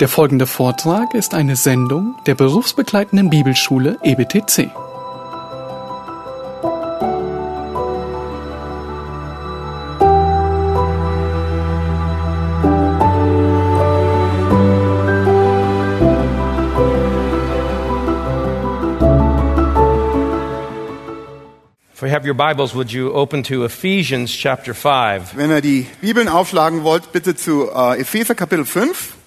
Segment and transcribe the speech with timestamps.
[0.00, 4.70] Der folgende Vortrag ist eine Sendung der berufsbegleitenden Bibelschule EBTC.
[22.28, 25.34] Your Bibles, would you open to Ephesians chapter 5?
[25.34, 29.17] Wenn ihr die Bibeln aufschlagen wollt, bitte zu äh, Epheser Kapitel 5.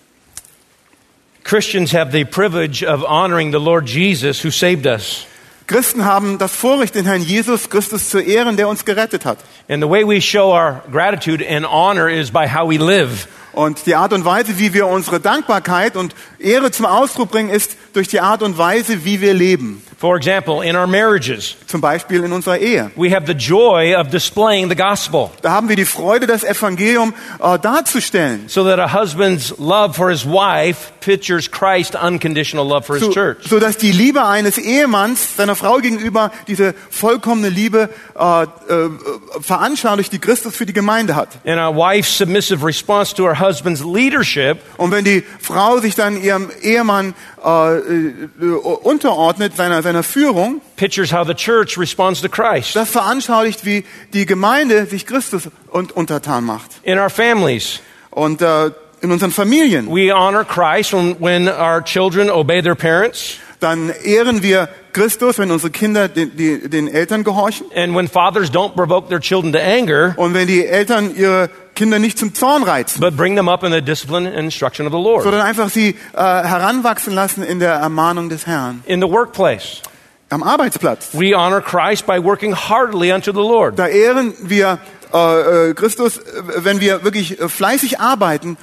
[1.52, 5.26] Christians have the privilege of honoring the Lord Jesus who saved us.
[5.68, 9.38] Christen haben das Vorrecht, den Herrn Jesus Christus zu ehren, der uns gerettet hat.
[9.68, 13.28] And the way we show our gratitude and honor is by how we live.
[13.52, 17.76] Und die Art und Weise, wie wir unsere Dankbarkeit und Ehre zum Ausdruck bringen, ist
[17.92, 19.84] durch die Art und Weise, wie wir leben.
[20.02, 22.90] For example, in our marriages, Zum Beispiel in unserer Ehe.
[22.96, 27.14] we have the joy of displaying the gospel Da haben wir die Freude, das Evangelium
[27.40, 28.46] äh, darzustellen.
[28.50, 33.12] so that a husband's love for his wife pictures Christ's unconditional love for his So,
[33.12, 33.48] church.
[33.48, 38.48] so dass die Liebe eines Ehemanns seiner Frau gegenüber diese vollkommene Liebe äh, äh,
[39.40, 41.30] veranschaulicht, die Christus für die Gemeinde hat.
[41.46, 46.20] And a wife's submissive response to her husband's leadership Und wenn die Frau sich dann
[46.20, 47.14] ihrem Ehemann
[47.44, 48.46] äh, äh,
[48.84, 52.76] unterordnet, seiner, seiner Führung, pictures how the church responds to Christ.
[52.76, 56.70] das veranschaulicht, wie die Gemeinde sich Christus und untertan macht.
[56.84, 57.80] In our families,
[58.12, 63.38] Und äh, in unseren Familien, We honor Christ when, when our children obey their parents
[63.60, 67.68] dann ehren wir Christus, wenn unsere Kinder den, die, den Eltern gehorchen.
[67.76, 71.50] and when fathers don't provoke their children to anger, Und wenn die Eltern ihre
[71.82, 74.94] Kinder nicht zum Zorn reizen, but bring them up in the discipline and instruction of
[74.94, 75.24] the Lord.
[75.24, 78.84] sondern einfach sie äh, heranwachsen lassen in der Ermahnung des Herrn.
[78.86, 79.82] In the workplace,
[80.30, 83.80] Am Arbeitsplatz, we honor Christ by working heartily unto the Lord.
[83.80, 84.78] da ehren wir
[85.12, 86.22] äh, äh, Christus, äh,
[86.58, 88.58] wenn wir wirklich äh, fleißig arbeiten,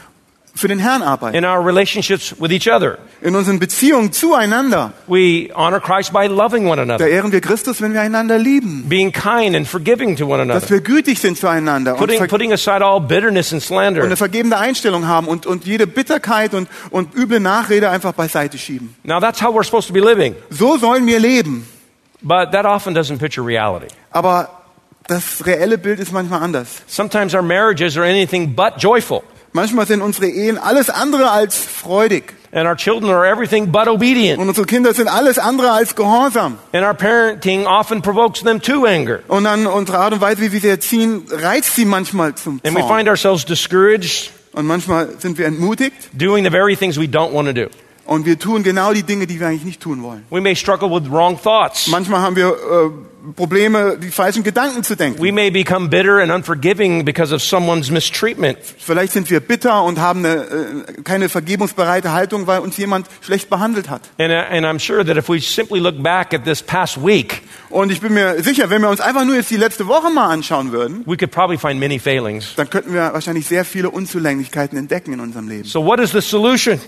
[0.59, 1.37] für den Herrn arbeiten.
[1.37, 6.67] In our relationships with each other, In unseren Beziehungen zueinander, we honor Christ by loving
[6.67, 8.85] one da another, ehren wir Christus, wenn wir einander lieben.
[8.89, 12.53] being kind and forgiving to one Dass another, wir gütig sind zueinander und, putting, putting
[12.53, 14.03] aside all bitterness and und slander.
[14.05, 18.95] eine vergebende Einstellung haben und, und jede Bitterkeit und, und üble Nachrede einfach beiseite schieben.
[19.05, 21.67] Now that's how we're supposed to be living, So sollen wir leben.
[22.23, 23.87] but that often doesn't picture reality.
[24.11, 24.49] Aber
[25.07, 26.83] das reelle Bild ist manchmal anders.
[26.87, 29.23] Sometimes our marriages are anything but joyful.
[29.53, 32.35] Manchmal sind unsere Ehen alles andere als freudig.
[32.51, 34.39] And our children are everything but obedient.
[34.39, 36.59] Und unsere Kinder sind alles andere als gehorsam.
[36.73, 39.21] And our parenting often provokes them to anger.
[39.29, 42.75] Und dann unsere Art und Weise, wie wir sie erziehen, reizt sie manchmal zum And
[42.75, 42.99] we Zorn.
[42.99, 47.47] find ourselves discouraged Und manchmal sind wir entmutigt doing the very things we don't want
[47.49, 47.69] to do.
[48.09, 50.25] Und wir tun genau die Dinge, die wir eigentlich nicht tun wollen.
[50.31, 51.89] We may struggle with wrong thoughts.
[51.89, 55.23] Manchmal haben wir äh, Probleme, die falschen Gedanken zu denken.
[55.23, 58.57] We may become bitter and unforgiving because of someone's mistreatment.
[58.79, 63.51] Vielleicht sind wir bitter und haben eine, äh, keine vergebungsbereite Haltung, weil uns jemand schlecht
[63.51, 64.03] behandelt hat.
[64.19, 67.43] And, uh, and I'm sure that if we simply look back at this past week,
[67.69, 70.31] Und ich bin mir sicher, wenn wir uns einfach nur jetzt die letzte Woche mal
[70.31, 72.55] anschauen würden, we could probably find many failings.
[72.57, 75.65] dann könnten wir wahrscheinlich sehr viele Unzulänglichkeiten entdecken in unserem Leben.
[75.65, 76.81] So what is the solution?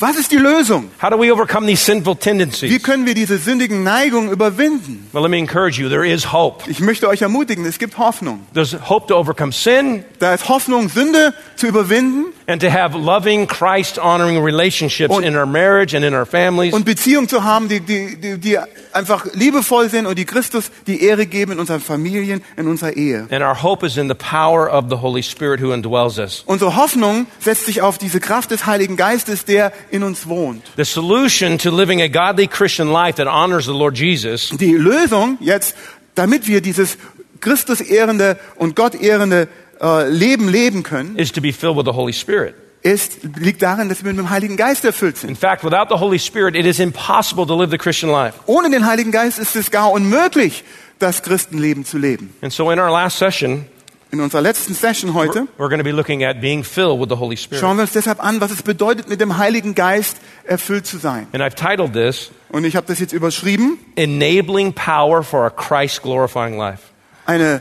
[0.00, 0.90] Was ist die Lösung?
[1.00, 2.82] How do we overcome these sinful Wie tendencies?
[2.82, 5.06] können wir diese sündigen Neigungen überwinden?
[5.12, 5.88] Well, let me encourage you.
[5.88, 6.68] There is hope.
[6.68, 8.40] Ich möchte euch ermutigen, es gibt Hoffnung.
[8.54, 13.46] There's hope to overcome sin Da ist Hoffnung, Sünde zu überwinden and to have loving,
[13.46, 16.74] Christ honoring relationships Und- in our marriage and in our families.
[16.74, 18.58] und Beziehungen zu haben, die, die, die, die
[18.92, 23.28] einfach liebevoll sind und die Christus die Ehre geben in unseren Familien, in unserer Ehe.
[23.30, 26.42] And our hope is in the power of the Holy Spirit who indwells us.
[26.46, 30.62] Unsere Hoffnung setzt sich auf diese Kraft des Heiligen Geistes, der in uns wohnt.
[30.76, 35.38] The solution to living a godly Christian life that honors the Lord Jesus Die Lösung
[35.40, 35.74] jetzt,
[36.14, 36.98] damit wir dieses
[37.40, 39.48] Christus ehrende und Gott ehrende
[39.80, 42.54] äh, Leben leben können, is to be filled with the Holy Spirit.
[42.84, 45.30] ist, liegt darin, dass wir mit dem Heiligen Geist erfüllt sind.
[45.30, 48.38] In fact, without the Holy Spirit, it is impossible to live the Christian life.
[48.46, 50.64] Ohne den Heiligen Geist ist es gar unmöglich,
[50.98, 52.34] das Christenleben zu leben.
[52.42, 53.64] And so in our last session,
[54.14, 57.16] In unserer letzten Session heute we're going to be looking at being filled with the
[57.18, 57.60] Holy Spirit.
[57.60, 61.26] schauen wir uns deshalb an, was es bedeutet, mit dem Heiligen Geist erfüllt zu sein.
[61.32, 66.04] And I've titled this, Und ich habe das jetzt überschrieben, Enabling Power for a Christ
[66.04, 66.82] Glorifying Life.
[67.26, 67.60] eine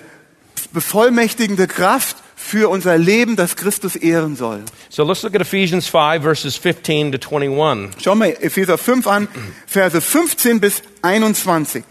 [0.74, 4.62] bevollmächtigende Kraft für unser Leben, das Christus ehren soll.
[4.90, 8.00] So let's look at Ephesians 5, verses 15 to 21.
[8.00, 9.28] Schauen wir Epheser 5 an,
[9.66, 11.84] Verse 15 bis 21.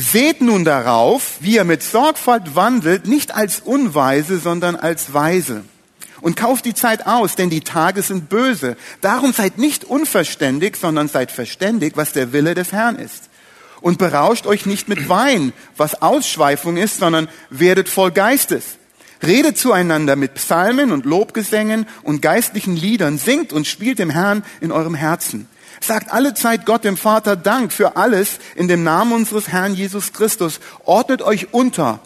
[0.00, 5.64] Seht nun darauf, wie ihr mit Sorgfalt wandelt, nicht als Unweise, sondern als Weise.
[6.20, 8.76] Und kauft die Zeit aus, denn die Tage sind böse.
[9.00, 13.28] Darum seid nicht unverständig, sondern seid verständig, was der Wille des Herrn ist.
[13.80, 18.78] Und berauscht euch nicht mit Wein, was Ausschweifung ist, sondern werdet voll Geistes.
[19.20, 24.70] Redet zueinander mit Psalmen und Lobgesängen und geistlichen Liedern, singt und spielt dem Herrn in
[24.70, 25.48] eurem Herzen.
[25.80, 30.12] Sagt alle Zeit Gott dem Vater Dank für alles in dem Namen unseres Herrn Jesus
[30.12, 30.60] Christus.
[30.84, 32.00] Ordnet euch unter,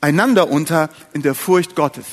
[0.00, 2.06] einander unter in der Furcht Gottes.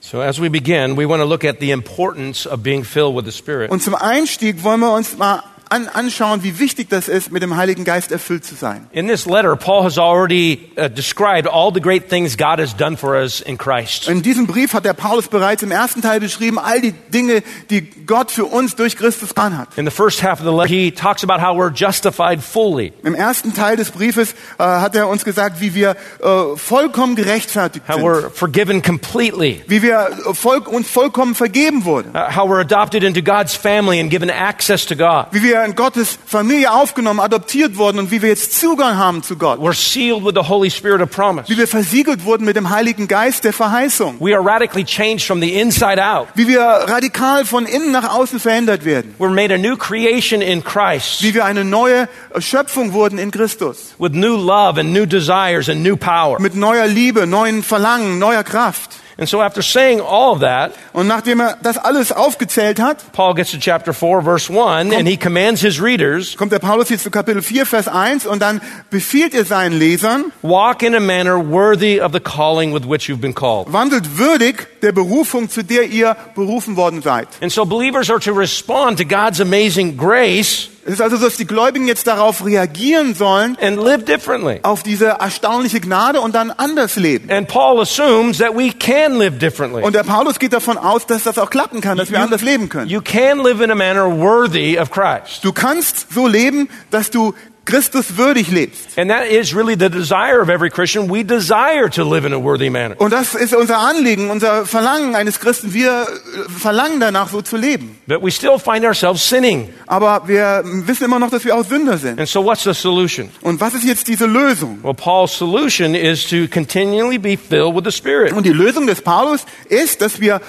[0.00, 3.24] So as we begin, we want to look at the importance of being filled with
[3.24, 3.70] the Spirit.
[3.70, 7.56] Und zum Einstieg wollen wir uns mal an, anschauen, wie wichtig das ist, mit dem
[7.56, 8.86] Heiligen Geist erfüllt zu sein.
[8.92, 12.96] In this letter, Paul has already uh, described all the great things God has done
[12.96, 14.08] for us in Christ.
[14.08, 17.82] In diesem Brief hat der Paulus bereits im ersten Teil beschrieben, all die Dinge, die
[18.06, 19.68] Gott für uns durch Christus getan hat.
[19.76, 23.14] In the first half of the letter, he talks about how we're justified fully, Im
[23.14, 27.96] ersten Teil des Briefes äh, hat er uns gesagt, wie wir äh, vollkommen gerechtfertigt how
[27.96, 32.60] sind, we're forgiven completely, wie wir äh, voll, uns vollkommen vergeben wurden, uh, how we're
[32.60, 35.26] adopted into God's family and given access to God.
[35.32, 39.36] wie wir in Gottes Familie aufgenommen, adoptiert wurden und wie wir jetzt Zugang haben zu
[39.36, 41.48] Gott, We're sealed with the Holy Spirit of promise.
[41.50, 45.40] wie wir versiegelt wurden mit dem Heiligen Geist der Verheißung, We are radically changed from
[45.42, 46.28] the inside out.
[46.34, 50.64] wie wir radikal von innen nach außen verändert werden, We're made a new creation in
[50.64, 52.08] Christ wie wir eine neue
[52.38, 56.40] Schöpfung wurden in Christus, with new love and new desires and new power.
[56.40, 58.90] mit neuer Liebe, neuen Verlangen, neuer Kraft.
[59.16, 63.34] And so after saying all of that, Und nachdem er das alles aufgezählt hat, Paul
[63.34, 67.04] gets to chapter 4 verse 1 and he commands his readers, kommt der Paulus jetzt
[67.04, 71.38] zu Kapitel 4, Vers 1 und dann befiehlt er seinen Lesern, walk in a manner
[71.38, 73.72] worthy of the calling with which you've been called.
[73.72, 77.28] wandelt würdig der Berufung, zu der ihr berufen worden seid.
[77.40, 81.36] And so believers are to respond to God's amazing grace Es ist also so, dass
[81.36, 84.60] die Gläubigen jetzt darauf reagieren sollen, and live differently.
[84.62, 87.30] auf diese erstaunliche Gnade und dann anders leben.
[87.30, 89.82] And Paul assumes that we can live differently.
[89.82, 92.68] Und der Paulus geht davon aus, dass das auch klappen kann, dass wir anders leben
[92.68, 92.90] können.
[92.90, 95.42] You can live in a manner worthy of Christ.
[95.42, 97.34] Du kannst so leben, dass du
[97.64, 98.98] Christus würdig lebst.
[98.98, 101.10] And that is really the desire of every Christian.
[101.10, 102.94] We desire to live in a worthy manner.
[102.98, 105.72] Und das ist unser Anliegen, unser Verlangen eines Christen.
[105.72, 107.98] Wir äh, verlangen danach, so zu leben.
[108.06, 109.72] But we still find ourselves sinning.
[109.86, 112.18] Aber wir wissen immer noch, dass wir auch Sünder sind.
[112.18, 113.30] And so what's the solution?
[113.40, 114.80] Und was ist jetzt diese Lösung?
[114.82, 118.32] Well, Paul's solution is to continually be filled with the Spirit.
[118.32, 120.40] Und die Lösung des Paulus ist, dass wir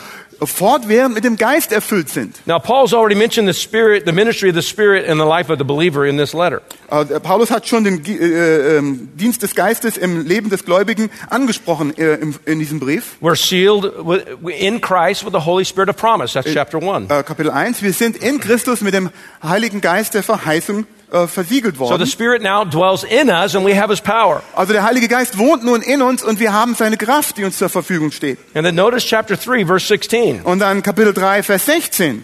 [0.43, 2.35] fortwährend mit dem Geist erfüllt sind.
[2.45, 5.57] Now, Paul's already mentioned the Spirit, the ministry of the Spirit in the life of
[5.59, 6.61] the believer in this letter.
[6.89, 11.97] Äh, Paulus hat schon den äh, ähm, Dienst des Geistes im Leben des Gläubigen angesprochen
[11.97, 13.15] äh, im, in diesem Brief.
[13.21, 13.91] We're sealed
[14.47, 16.33] in Christ with the Holy Spirit of promise.
[16.33, 17.09] That's chapter 1.
[17.09, 17.81] Äh, Kapitel 1.
[17.81, 19.09] Wir sind in Christus mit dem
[19.43, 22.07] Heiligen Geist der Verheißung äh, versiegelt So the worden.
[22.07, 24.41] Spirit now dwells in us and we have His power.
[24.55, 27.57] Also der Heilige Geist wohnt nun in uns und wir haben seine Kraft, die uns
[27.57, 28.37] zur Verfügung steht.
[28.53, 30.41] And then notice chapter 3, verse 16.
[30.41, 32.23] Und dann Kapitel 3, Vers 16.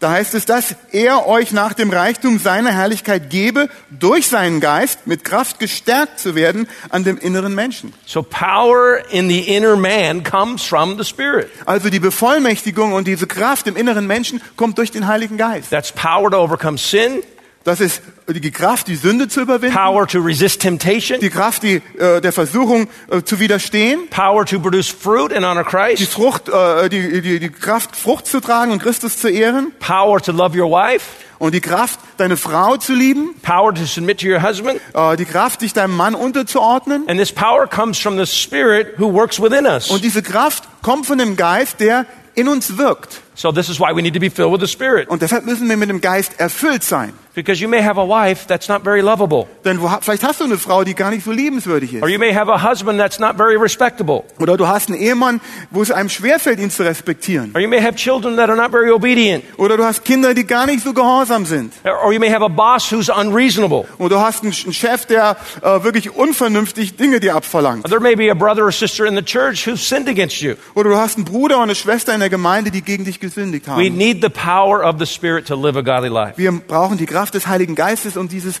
[0.00, 5.08] Da heißt es, dass er euch nach dem Reichtum seiner Herrlichkeit gebe, durch seinen Geist
[5.08, 7.92] mit Kraft gestärkt zu werden an dem inneren Menschen.
[8.06, 11.48] So power in the inner man comes from the Spirit.
[11.66, 15.70] Also die Bevollmächtigung und diese Kraft im inneren Menschen kommt durch den Heiligen Geist.
[15.70, 17.22] That's power to overcome sin,
[17.68, 21.82] Das ist die Kraft, die Sünde zu überwinden, power to resist temptation, die Kraft, die,
[21.98, 26.48] äh, der Versuchung äh, zu widerstehen, power to produce fruit and honor die Christ, Frucht,
[26.48, 30.58] äh, die, die, die Kraft, Frucht zu tragen und Christus zu ehren power to love
[30.58, 31.04] your wife,
[31.38, 34.80] und die Kraft, deine Frau zu lieben, power to submit to your husband.
[34.94, 37.06] äh, die Kraft, dich deinem Mann unterzuordnen.
[37.06, 39.90] And this power comes from the Spirit who works within us.
[39.90, 43.20] Und diese Kraft kommt von dem Geist, der in uns wirkt.
[43.38, 45.08] So this is why we need to be filled with the Spirit.
[45.08, 47.12] Und deshalb müssen wir mit dem Geist erfüllt sein.
[47.36, 49.46] Because you may have a wife that's not very lovable.
[49.64, 52.02] Denn wo, vielleicht hast du eine Frau, die gar nicht so liebenswürdig ist.
[52.02, 54.24] Or you may have a husband that's not very respectable.
[54.40, 57.52] Oder du hast einen Ehemann, wo es einem schwerfällt, ihn zu respektieren.
[57.54, 59.44] Or you may have children that are not very obedient.
[59.56, 61.74] Oder du hast Kinder, die gar nicht so gehorsam sind.
[61.84, 63.84] Or you may have a boss who's unreasonable.
[63.98, 67.84] Oder du hast einen einen Chef, der äh, wirklich unvernünftig Dinge dir abverlangt.
[67.84, 70.54] Or there may be a brother or sister in the church who's sinned against you.
[70.74, 73.66] Oder du hast einen Bruder und eine Schwester in der Gemeinde, die gegen dich gesündigt
[73.66, 73.96] We haben.
[73.96, 76.34] need the power of the Spirit to live a godly life.
[76.36, 78.60] Wir brauchen die Kraft des Heiligen Geistes, um dieses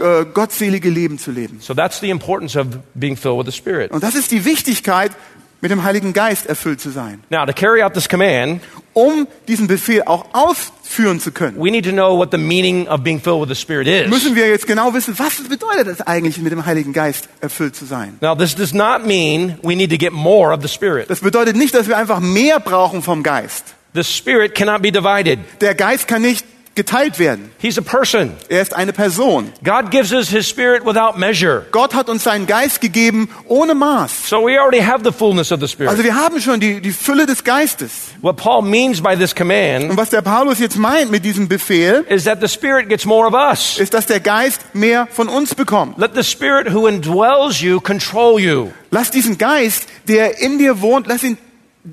[0.00, 1.58] äh, gottselige Leben zu leben.
[1.60, 3.90] So that's the importance of being filled with the Spirit.
[3.90, 5.12] Und das ist die Wichtigkeit,
[5.60, 7.20] mit dem Heiligen Geist erfüllt zu sein.
[7.30, 8.60] Now, to carry out this command,
[8.92, 13.02] Um diesen Befehl auch ausführen zu können, we need to know what the meaning of
[13.02, 14.08] being filled with the Spirit is.
[14.08, 17.86] müssen wir jetzt genau wissen, was bedeutet es eigentlich, mit dem Heiligen Geist erfüllt zu
[17.86, 18.18] sein.
[18.20, 21.10] Now, this does not mean we need to get more of the Spirit.
[21.10, 23.74] Das bedeutet nicht, dass wir einfach mehr brauchen vom Geist.
[23.98, 25.40] The Spirit cannot be divided.
[25.60, 27.50] Der Geist kann nicht geteilt werden.
[27.58, 28.34] He's a person.
[28.48, 29.52] Er ist eine Person.
[29.64, 31.66] God gives us His Spirit without measure.
[31.72, 34.28] Gott hat uns seinen Geist gegeben ohne Maß.
[34.28, 35.90] So we already have the fullness of the Spirit.
[35.90, 38.12] Also wir haben schon die, die Fülle des Geistes.
[38.22, 42.04] What Paul means by this command Und was der Paulus jetzt meint mit diesem Befehl,
[42.08, 43.80] is that the Spirit gets more of us.
[43.80, 45.98] ist, dass der Geist mehr von uns bekommt.
[45.98, 48.68] Let the Spirit who indwells you control you.
[48.92, 51.36] Lass diesen Geist, der in dir wohnt, lass ihn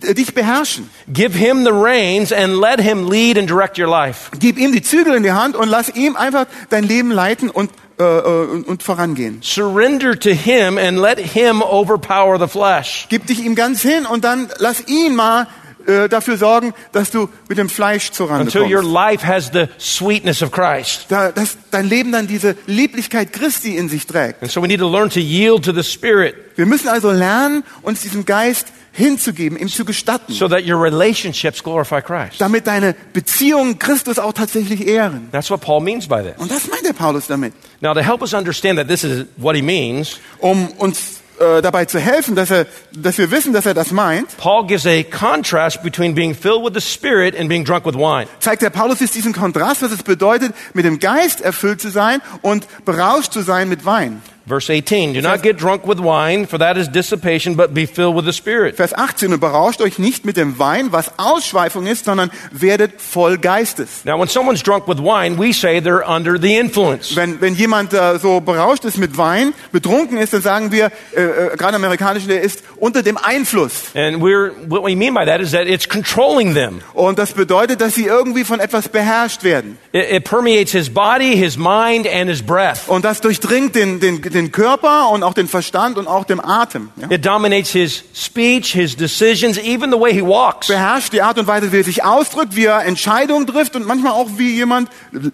[0.01, 0.89] dich beherrschen.
[1.11, 4.29] Give Him the reins and let Him lead and direct your life.
[4.39, 7.71] Gib ihm die Zügel in die Hand und lass ihm einfach dein Leben leiten und,
[7.99, 9.39] äh, äh, und, und vorangehen.
[9.41, 13.07] Surrender to Him and let Him overpower the flesh.
[13.09, 15.47] Gib dich ihm ganz hin und dann lass ihn mal
[15.87, 18.93] äh, dafür sorgen, dass du mit dem Fleisch zurande Until your kommst.
[18.93, 21.05] life has the sweetness of Christ.
[21.09, 24.41] Da, dass dein Leben dann diese Lieblichkeit Christi in sich trägt.
[24.41, 27.63] And so we need to learn to yield to the Spirit Wir müssen also lernen,
[27.81, 32.39] uns diesem Geist hinzugeben, ihm zu gestatten, so that your relationships glorify Christ.
[32.39, 35.29] damit deine Beziehungen Christus auch tatsächlich ehren.
[35.31, 36.33] That's what Paul means by this.
[36.37, 37.53] Und das meint der Paulus damit.
[37.81, 41.85] Now, to help us understand that this is what he means, Um uns äh, dabei
[41.85, 45.83] zu helfen, dass, er, dass wir wissen, dass er das meint, Paul gives a contrast
[45.83, 48.27] between being filled with the Spirit and being drunk with wine.
[48.39, 52.21] zeigt der Paulus jetzt diesen Kontrast, was es bedeutet, mit dem Geist erfüllt zu sein
[52.41, 54.21] und berauscht zu sein mit Wein.
[54.47, 58.15] Verse 18 Do not get drunk with wine, for that is dissipation, but be filled
[58.15, 58.75] with the Spirit.
[58.75, 63.39] Vers 18, und berauscht euch nicht mit dem Wein, was Ausschweifung ist, sondern werdet voll
[63.39, 64.05] Geistes.
[64.05, 67.15] Now, when someone's drunk with wine, we say they're under the influence.
[67.15, 71.21] Wenn, wenn jemand äh, so berauscht ist mit Wein, betrunken ist, dann sagen wir, äh,
[71.21, 73.95] äh, gerade amerikanisch, der ist unter dem Einfluss.
[73.95, 76.81] And we're, what we mean by that is that it's controlling them.
[76.93, 79.79] Und das bedeutet, dass sie irgendwie von etwas beherrscht werden.
[79.91, 82.87] It, it permeates his body, his mind, and his breath.
[82.87, 86.89] Und das durchdringt den, den, den Körper und auch den Verstand und auch den Atem.
[86.97, 87.09] Ja?
[87.09, 90.67] It dominates his speech, his decisions, even the way he walks.
[90.67, 94.13] Beherrscht die Art und Weise, wie er sich ausdrückt, wie er Entscheidungen trifft und manchmal
[94.13, 94.89] auch, wie jemand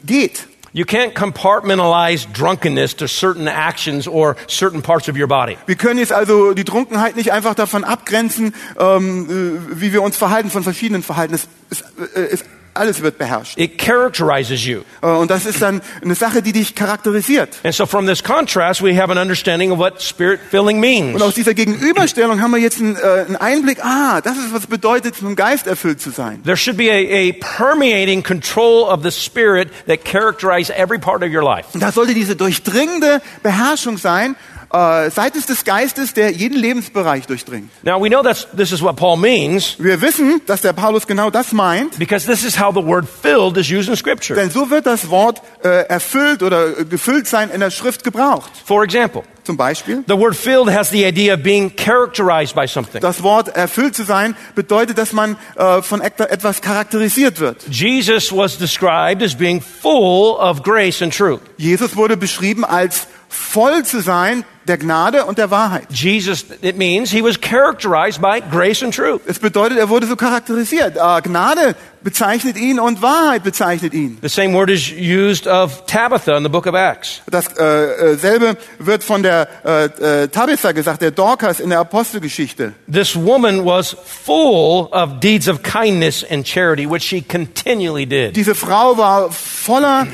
[0.06, 0.48] geht.
[0.74, 5.58] You can't compartmentalize drunkenness to certain actions or certain parts of your body.
[5.66, 10.16] Wir können jetzt also die Trunkenheit nicht einfach davon abgrenzen, ähm, äh, wie wir uns
[10.16, 11.34] verhalten von verschiedenen Verhalten.
[11.34, 11.82] Es, es,
[12.16, 13.58] äh, es, alles wird beherrscht.
[13.58, 14.82] It characterizes you.
[15.02, 17.60] Äh, Und das ist dann eine Sache, die dich charakterisiert.
[17.64, 21.16] And so from this contrast, we have an understanding of what spirit filling means.
[21.16, 24.68] Und aus dieser Gegenüberstellung haben wir jetzt einen, äh, einen Einblick, ah, das ist, was
[24.68, 26.42] bedeutet, vom Geist erfüllt zu sein.
[26.44, 31.30] There should be a, a permeating control of the spirit that characterize every part of
[31.34, 31.68] your life.
[31.74, 34.36] Und da sollte diese durchdringende Beherrschung sein,
[34.74, 37.70] äh, seitens des Geistes, der jeden Lebensbereich durchdringt.
[37.84, 41.30] Now we know that's this is what Paul means Wir wissen, dass der Paulus genau
[41.30, 44.40] das meint, because this is how the word filled is used in scripture.
[44.40, 48.52] denn so wird das Wort äh, erfüllt oder äh, gefüllt sein in der Schrift gebraucht.
[48.66, 53.02] For example, Zum Beispiel, the word filled has the idea of being characterized by something.
[53.02, 57.58] das Wort erfüllt zu sein bedeutet, dass man äh, von et- etwas charakterisiert wird.
[57.70, 61.42] Jesus was described as being full of grace and truth.
[61.58, 65.88] Jesus wurde beschrieben als voll zu sein der Gnade und der Wahrheit.
[65.90, 69.22] Jesus, it means he was characterized by grace and truth.
[69.26, 70.98] Es bedeutet, er wurde so charakterisiert.
[70.98, 74.18] Äh, Gnade bezeichnet ihn und Wahrheit bezeichnet ihn.
[74.22, 77.22] The same word is used of Tabitha in the book of Acts.
[77.30, 81.80] Das äh, äh, selbe wird von der äh, äh, Tabitha gesagt, der Dorcas in der
[81.80, 82.74] Apostelgeschichte.
[82.92, 88.36] This woman was full of deeds of kindness and charity, which she continually did.
[88.36, 90.08] Diese Frau war voller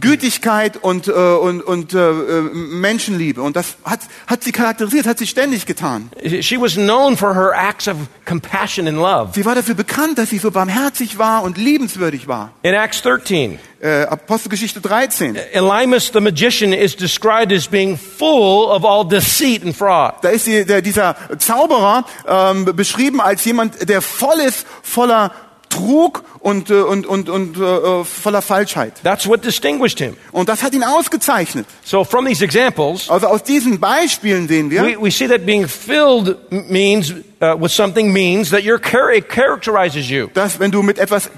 [0.00, 3.42] Gütigkeit und, äh, und, und äh, äh, Menschenliebe.
[3.42, 6.10] Und das hat, hat sie charakterisiert, hat sie ständig getan.
[6.40, 7.96] She was known for her acts of
[8.26, 9.30] compassion and love.
[9.34, 12.52] Sie war dafür bekannt, dass sie so barmherzig war und liebenswürdig war.
[12.62, 15.36] In Acts 13, Äh, Apostelgeschichte 13.
[15.54, 20.16] Elymas the magician is described as being full of all deceit and fraud.
[20.20, 25.32] Da ist die, der, dieser Zauberer ähm, beschrieben als jemand, der voll ist, voller
[25.70, 28.94] Trug und, äh, und, und, und äh, voller Falschheit.
[29.02, 30.16] That's what distinguished him.
[30.32, 31.64] Und das hat ihn ausgezeichnet.
[31.84, 35.66] So from these examples, Also aus diesen Beispielen sehen wir, we, we see that being
[35.68, 40.26] filled means uh, with something means that your char- it characterizes you.
[40.34, 41.30] dass wenn du mit etwas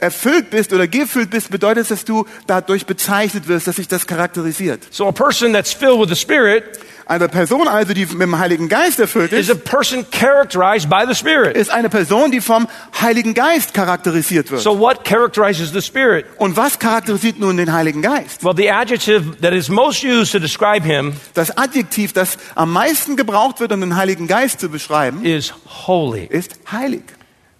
[0.00, 4.82] erfüllt bist oder gefüllt bist, bedeutet dass du dadurch bezeichnet wirst, dass sich das charakterisiert.
[4.90, 6.64] So a person that's filled with the Spirit
[7.06, 11.04] Eine Person also, die mit dem Heiligen Geist erfüllt is ist, a person characterized by
[11.06, 11.56] the Spirit.
[11.56, 12.66] ist eine Person, die vom
[13.00, 14.62] Heiligen Geist charakterisiert wird.
[14.62, 16.24] So what characterizes the Spirit?
[16.38, 18.42] Und was charakterisiert nun den Heiligen Geist?
[18.42, 23.16] Well, the adjective that is most used to describe him Das Adjektiv, das am meisten
[23.16, 25.52] gebraucht wird, um den Heiligen Geist zu beschreiben, is
[25.86, 26.26] holy.
[26.30, 27.02] ist heilig.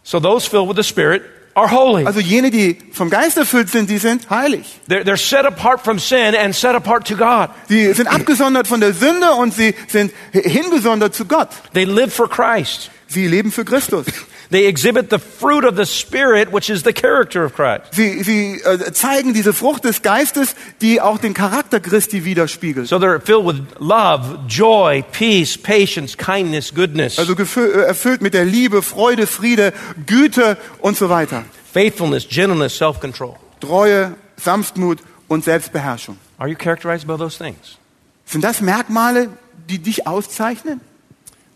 [0.02, 1.22] So those filled with the Spirit
[1.54, 2.04] are holy.
[2.06, 4.80] Also jene, die vom Geist erfüllt sind, die sind heilig.
[4.88, 7.50] They're, they're set apart from sin and set apart to God.
[7.68, 11.49] Sie sind abgesondert von der Sünde und sie sind hingesondert zu Gott.
[11.73, 12.90] They live for Christ.
[13.06, 14.06] Sie leben für Christus.
[14.50, 17.92] They exhibit the fruit of the Spirit, which is the character of Christ.
[17.92, 22.88] Sie, sie äh, zeigen diese Frucht des Geistes, die auch den Charakter Christi widerspiegelt.
[22.88, 28.44] So they're filled with love, joy, peace, patience, kindness, goodness, Also äh, erfüllt mit der
[28.44, 29.72] Liebe, Freude, Friede,
[30.06, 31.44] Güte und so weiter.
[31.72, 33.36] faithfulness, gentleness, self control.
[33.60, 36.18] Treue, Sanftmut und Selbstbeherrschung.
[36.38, 37.78] Are you characterized by those things?
[38.26, 39.28] Sind das Merkmale,
[39.68, 40.80] die dich auszeichnen?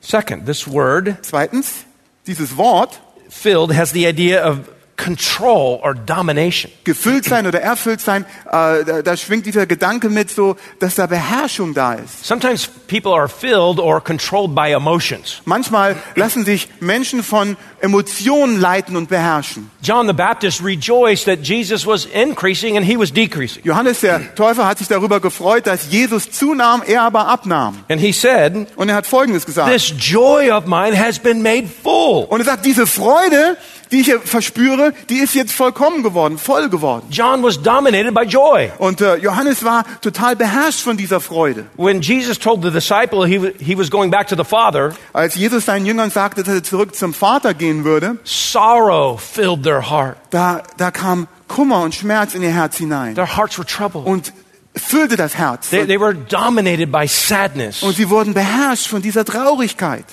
[0.00, 1.84] Second, this word, Zweitens,
[2.28, 6.70] dieses Wort, filled, has the idea of control or domination.
[6.84, 11.06] gefüllt sein oder erfüllt sein, äh, da, da schwingt dieser Gedanke mit so, dass da
[11.06, 12.26] Beherrschung da ist.
[12.26, 15.40] Sometimes people are filled or controlled by emotions.
[15.44, 19.70] Manchmal lassen sich Menschen von Emotionen leiten und beherrschen.
[19.82, 23.62] John the Baptist rejoiced that Jesus was increasing and he was decreasing.
[23.64, 27.78] Johannes der Täufer hat sich darüber gefreut, dass Jesus zunahm, er aber abnahm.
[27.88, 29.72] And he said, Und er hat Folgendes gesagt.
[29.72, 32.26] This joy of mine has been made full.
[32.28, 33.56] Und er sagt, diese Freude,
[33.90, 37.06] die ich hier verspüre, die ist jetzt vollkommen geworden, voll geworden.
[37.10, 38.70] John was dominated by joy.
[38.78, 41.66] Und äh, Johannes war total beherrscht von dieser Freude.
[41.76, 45.64] When Jesus told the disciple he, he was going back to the Father, Als Jesus
[45.64, 50.16] seinen Jüngern sagte, dass er zurück zum Vater gehen würde, sorrow filled their heart.
[50.30, 54.06] da, da kam Kummer und Schmerz in ihr Herz hinein Their hearts were troubled.
[54.06, 54.32] und
[54.76, 55.70] füllte das Herz.
[55.70, 57.82] They, they were dominated by sadness.
[57.82, 60.04] Und sie wurden beherrscht von dieser Traurigkeit.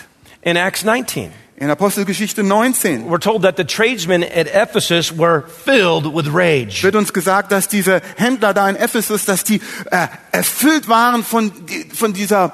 [0.41, 6.06] In Acts 19, In Apostelgeschichte 19 we're told that the tradesmen at Ephesus were filled
[6.06, 6.84] with rage.
[6.84, 11.54] wird uns gesagt, dass diese Händler da in Ephesus, dass die äh, erfüllt waren von,
[11.94, 12.52] von, dieser,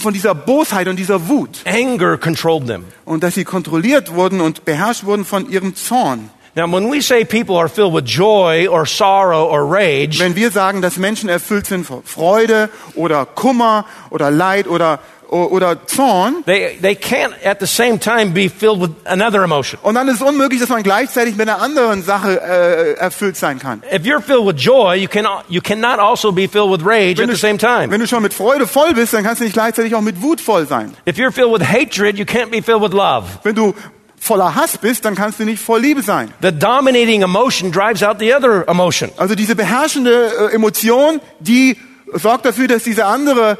[0.00, 1.58] von dieser Bosheit und dieser Wut.
[1.64, 2.84] Anger controlled them.
[3.04, 6.30] Und dass sie kontrolliert wurden und beherrscht wurden von ihrem Zorn.
[6.56, 10.50] Now, when we say people are filled with joy or sorrow or rage, Wenn wir
[10.50, 14.98] sagen, dass Menschen erfüllt sind von Freude oder Kummer oder Leid oder,
[15.30, 19.78] oder Zorn, they, they can't at the same time be filled with another emotion.
[19.82, 23.58] und dann ist es unmöglich, dass man gleichzeitig mit einer anderen Sache äh, erfüllt sein
[23.58, 23.82] kann.
[23.92, 27.30] If you're filled with joy, you, can, you cannot also be filled with rage at
[27.30, 27.90] the same time.
[27.90, 30.40] wenn du schon mit Freude voll bist, dann kannst du nicht gleichzeitig auch mit Wut
[30.40, 30.94] voll sein.
[31.06, 33.26] If you're filled with hatred, you can't be filled with love.
[33.42, 33.74] Wenn du
[34.18, 36.32] voller Hass bist, dann kannst du nicht voll Liebe sein.
[36.42, 39.10] The dominating emotion drives out the other emotion.
[39.16, 41.76] Also diese beherrschende äh, Emotion, die
[42.14, 43.56] sorgt dafür, dass diese andere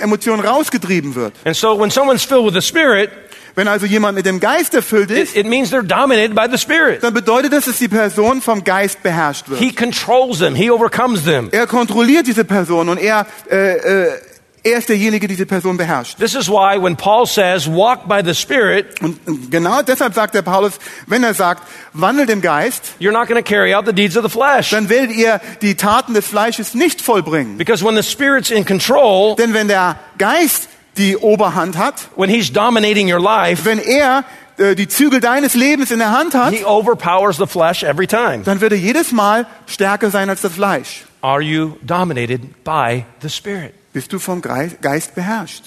[0.00, 1.34] Emotion rausgetrieben wird.
[1.44, 3.10] And so when someone's filled with the Spirit,
[3.58, 6.56] Wenn also jemand mit dem Geist erfüllt ist, it, it means they're dominated by the
[6.56, 7.02] Spirit.
[7.02, 9.58] dann bedeutet das, dass die Person vom Geist beherrscht wird.
[9.58, 11.48] He controls them, He overcomes them.
[11.50, 14.12] Er kontrolliert diese Person und er, äh, äh,
[14.62, 16.18] er ist derjenige, der diese Person beherrscht.
[16.18, 19.18] This is why when Paul says, walk by the Spirit, Und
[19.50, 23.48] genau deshalb sagt der Paulus, wenn er sagt, wandelt im Geist, you're not going to
[23.48, 24.70] carry out the deeds of the flesh.
[24.70, 27.56] dann werdet ihr die Taten des Fleisches nicht vollbringen.
[27.58, 32.52] Because when the Spirit's in control, Denn wenn der Geist die Oberhand hat, when He's
[32.52, 34.24] dominating your life, wenn er
[34.56, 38.40] äh, die Zügel deines Lebens in der Hand hat, He overpowers the flesh every time.
[38.44, 41.04] dann wird er jedes Mal stärker sein als das Fleisch.
[41.20, 43.74] Are you dominated by the Spirit?
[43.98, 45.64] Bist du vom Geist beherrscht?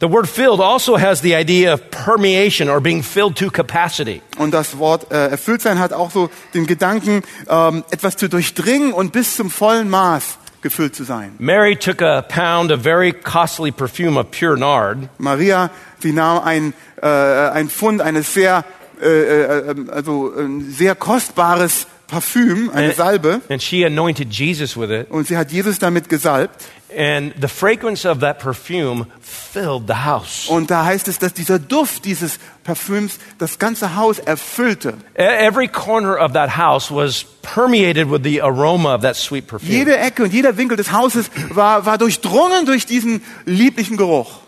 [0.00, 4.22] The word filled also has the idea of permeation or being filled to capacity.
[4.38, 8.92] Und das Wort äh, erfüllt sein hat auch so den Gedanken, ähm, etwas zu durchdringen
[8.92, 11.36] und bis zum vollen Maß gefüllt zu sein.
[11.38, 16.74] Mary took a pound of very costly perfume of pure nard Maria, sie nahm ein,
[17.00, 18.64] äh, ein Pfund eines sehr,
[19.00, 24.90] äh, äh, äh, also ein sehr kostbares Parfüm, eine Salbe, and she anointed Jesus with
[24.90, 25.10] it.
[25.10, 26.64] und sie hat Jesus damit gesalbt.
[26.96, 30.48] And the fragrance of that perfume filled the house.
[30.48, 34.94] Und da heißt es, dass dieser Duft dieses Parfüms das ganze Haus erfüllte.
[35.16, 39.70] E- Every corner of that house was permeated with the aroma of that sweet perfume.
[39.72, 44.40] Jede Ecke und jeder Winkel des Hauses war, war durchdrungen durch diesen lieblichen Geruch.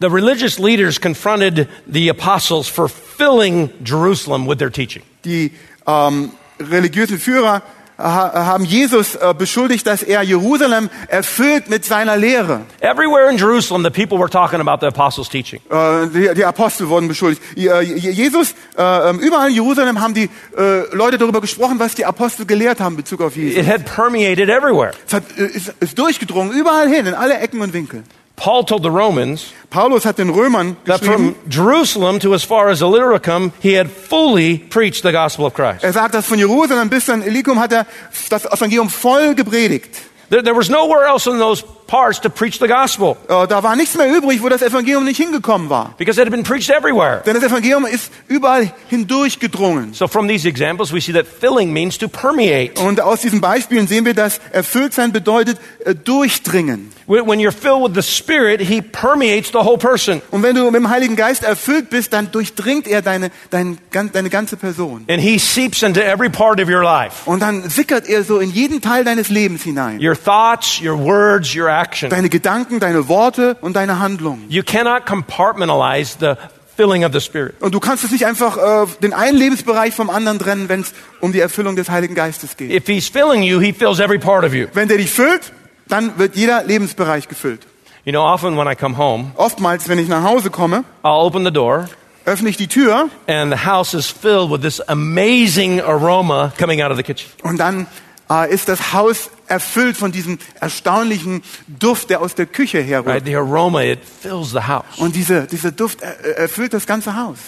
[0.00, 5.02] The religious leaders confronted the apostles for filling Jerusalem with their teaching.
[5.24, 5.52] Die
[5.86, 7.62] ähm, religiösen Führer
[8.00, 12.60] ha haben Jesus äh, beschuldigt, dass er Jerusalem erfüllt mit seiner Lehre.
[12.80, 15.60] Everywhere in Jerusalem, the people were talking about the apostles' teaching.
[15.68, 17.42] Äh, die, die Apostel wurden beschuldigt.
[17.56, 22.04] Je- Jesus, äh, ähm, überall in Jerusalem haben die äh, Leute darüber gesprochen, was die
[22.04, 23.58] Apostel gelehrt haben in Bezug auf Jesus.
[23.60, 24.92] It had permeated everywhere.
[25.04, 28.04] Es hat, äh, ist, ist durchgedrungen, überall hin, in alle Ecken und Winkel.
[28.38, 32.80] Paul told the Romans Paulus hat den Römern that from Jerusalem to as far as
[32.80, 35.84] Illyricum, he had fully preached the gospel of Christ.
[35.84, 37.86] er sagt, dass von Jerusalem bis dann Illyricum hat er
[38.30, 39.90] das Evangelium voll gepredigt.
[40.30, 43.74] There, there was nowhere else in those parts to preach the gospel Äh, da war
[43.74, 45.94] nichts mehr übrig, wo das Evangelium nicht hingekommen war.
[45.98, 47.22] because it had been preached everywhere.
[47.26, 49.94] Denn das Evangelium ist überall hindurchgedrungen.
[49.94, 52.80] So from these examples, we see that filling means to permeate.
[52.80, 56.92] Und aus diesen Beispielen sehen wir, dass erfüllt sein bedeutet äh, durchdringen.
[57.06, 60.20] When you're filled with the Spirit, He permeates the whole person.
[60.30, 64.10] Und wenn du mit dem Heiligen Geist erfüllt bist, dann durchdringt er deine, dein, gan-
[64.12, 65.06] deine ganze Person.
[65.08, 67.22] And He seeps into every part of your life.
[67.24, 69.98] Und dann sickert er so in jeden Teil deines Lebens hinein.
[70.04, 72.10] Your thoughts, your words, your action.
[72.10, 74.44] Deine Gedanken, deine Worte und deine Handlungen.
[74.48, 76.34] You cannot compartmentalize the
[76.76, 77.60] filling of the Spirit.
[77.60, 80.92] Und du kannst es nicht einfach äh, den einen Lebensbereich vom anderen trennen, wenn es
[81.20, 82.70] um die Erfüllung des Heiligen Geistes geht.
[82.70, 84.66] If He's filling you, He fills every part of you.
[84.74, 85.52] Wenn der dich füllt,
[85.88, 87.66] dann wird jeder Lebensbereich gefüllt.
[88.04, 91.44] You know, often when I come home, Oftmals, wenn ich nach Hause komme, I'll open
[91.44, 91.88] the door
[92.28, 96.90] öffne ich die Tür and the house is filled with this amazing aroma coming out
[96.90, 97.30] of the kitchen.
[97.42, 97.86] und dann
[98.30, 102.88] äh, ist das Haus erfüllt von diesem erstaunlichen Duft, der aus der Küche Right?
[102.88, 103.24] herrührt.
[103.26, 104.84] The aroma, it fills the house.
[104.98, 107.38] Und diese, dieser Duft er, er- erfüllt das ganze Haus.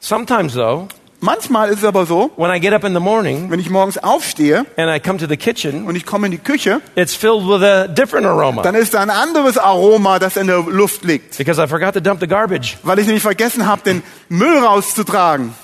[0.00, 0.88] Sometimes, though,
[1.20, 3.98] Manchmal ist es aber so, when I get up in the morning wenn ich morgens
[3.98, 7.44] aufstehe and I come to the kitchen, und ich komme in die Küche, it's filled
[7.44, 11.36] with a different aroma dann ist da ein anderes Aroma, das in der Luft liegt.
[11.36, 12.76] because I forgot to dump the garbage.
[12.84, 15.54] Weil ich nämlich vergessen habe, den Müll rauszutragen.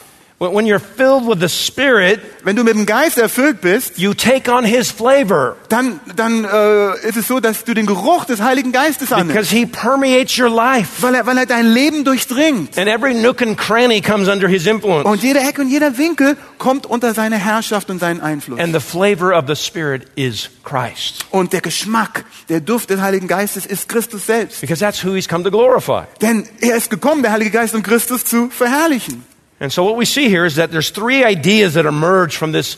[0.40, 4.14] When when you're filled with the Spirit, Wenn du mit dem Geist erfüllt bist, you
[4.14, 8.40] take on His flavor dann, dann äh, ist es so, dass du den Geruch des
[8.42, 9.32] Heiligen Geistes annimmst.
[9.34, 11.00] because He permeates your life.
[11.02, 12.76] Weil er, weil er dein Leben durchdringt.
[12.76, 15.04] And every nook and cranny comes under His influence.
[15.08, 18.58] Und jede Ecke und jeder Winkel kommt unter seine Herrschaft und seinen Einfluss.
[18.58, 23.28] And the flavor of the Spirit is Christ Und der Geschmack, der Duft des Heiligen
[23.28, 24.60] Geistes ist Christus selbst.
[24.60, 26.02] because that's who He's come to glorify.
[26.20, 29.24] Denn er ist gekommen, der Heilige Geist, um Christus zu verherrlichen.
[29.64, 32.76] And so what we see here is that there's three ideas that emerge from this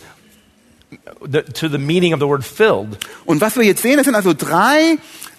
[1.21, 2.97] the, to the meaning of the word filled.
[3.27, 4.99] Und was wir jetzt sehen, das sind also drei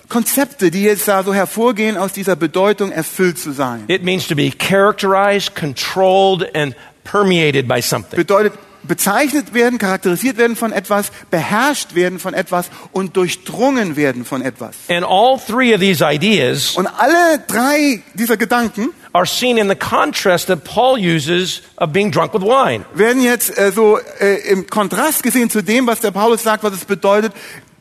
[0.09, 3.85] Konzepte, die jetzt da so hervorgehen aus dieser Bedeutung, erfüllt zu sein.
[3.87, 8.17] It means to be characterized, controlled, and permeated by something.
[8.17, 8.53] Bedeutet
[8.87, 14.75] bezeichnet werden, charakterisiert werden von etwas, beherrscht werden von etwas und durchdrungen werden von etwas.
[14.89, 19.75] And all three of these ideas Und alle drei dieser Gedanken are seen in the
[19.75, 22.85] contrast that Paul uses of being drunk with wine.
[22.93, 26.73] werden jetzt äh, so äh, im Kontrast gesehen zu dem, was der Paulus sagt, was
[26.73, 27.33] es bedeutet,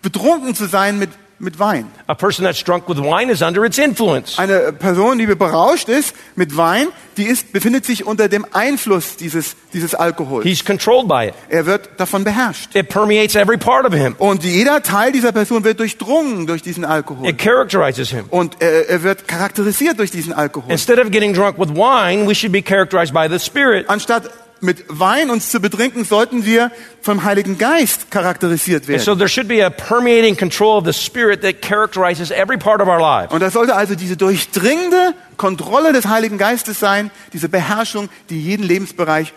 [0.02, 1.90] betrunken zu sein mit, mit Wein.
[2.06, 4.38] A person that's drunk with wine is under its influence.
[4.38, 9.56] Eine Person, die berauscht ist mit Wein, die ist, befindet sich unter dem Einfluss dieses,
[9.72, 10.44] dieses Alkohols.
[10.44, 11.34] He's controlled by it.
[11.48, 12.74] Er wird davon beherrscht.
[12.74, 14.14] It permeates every part of him.
[14.18, 17.28] Und jeder Teil dieser Person wird durchdrungen durch diesen Alkohol.
[17.28, 18.24] It characterizes him.
[18.30, 20.70] Und er, er wird charakterisiert durch diesen Alkohol.
[20.70, 23.88] Instead of getting drunk with wine, we should be characterized by the Spirit.
[23.88, 24.30] Anstatt
[24.66, 29.00] mit Wein uns zu betrinken, sollten wir vom Heiligen Geist charakterisiert werden.
[29.00, 32.88] so there should be a permeating control of the Spirit that characterizes every part of
[32.88, 33.32] our lives.
[33.32, 38.64] Und das sollte also diese durchdringende Kontrolle des Heiligen Geistes sein, diese Beherrschung, die jeden
[38.64, 39.32] Lebensbereich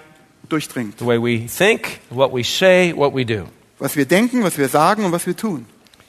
[0.50, 1.00] durchdringt.
[1.00, 3.46] The way we think, what we say, what we do.
[3.78, 5.65] Was wir denken, was wir sagen und was wir tun.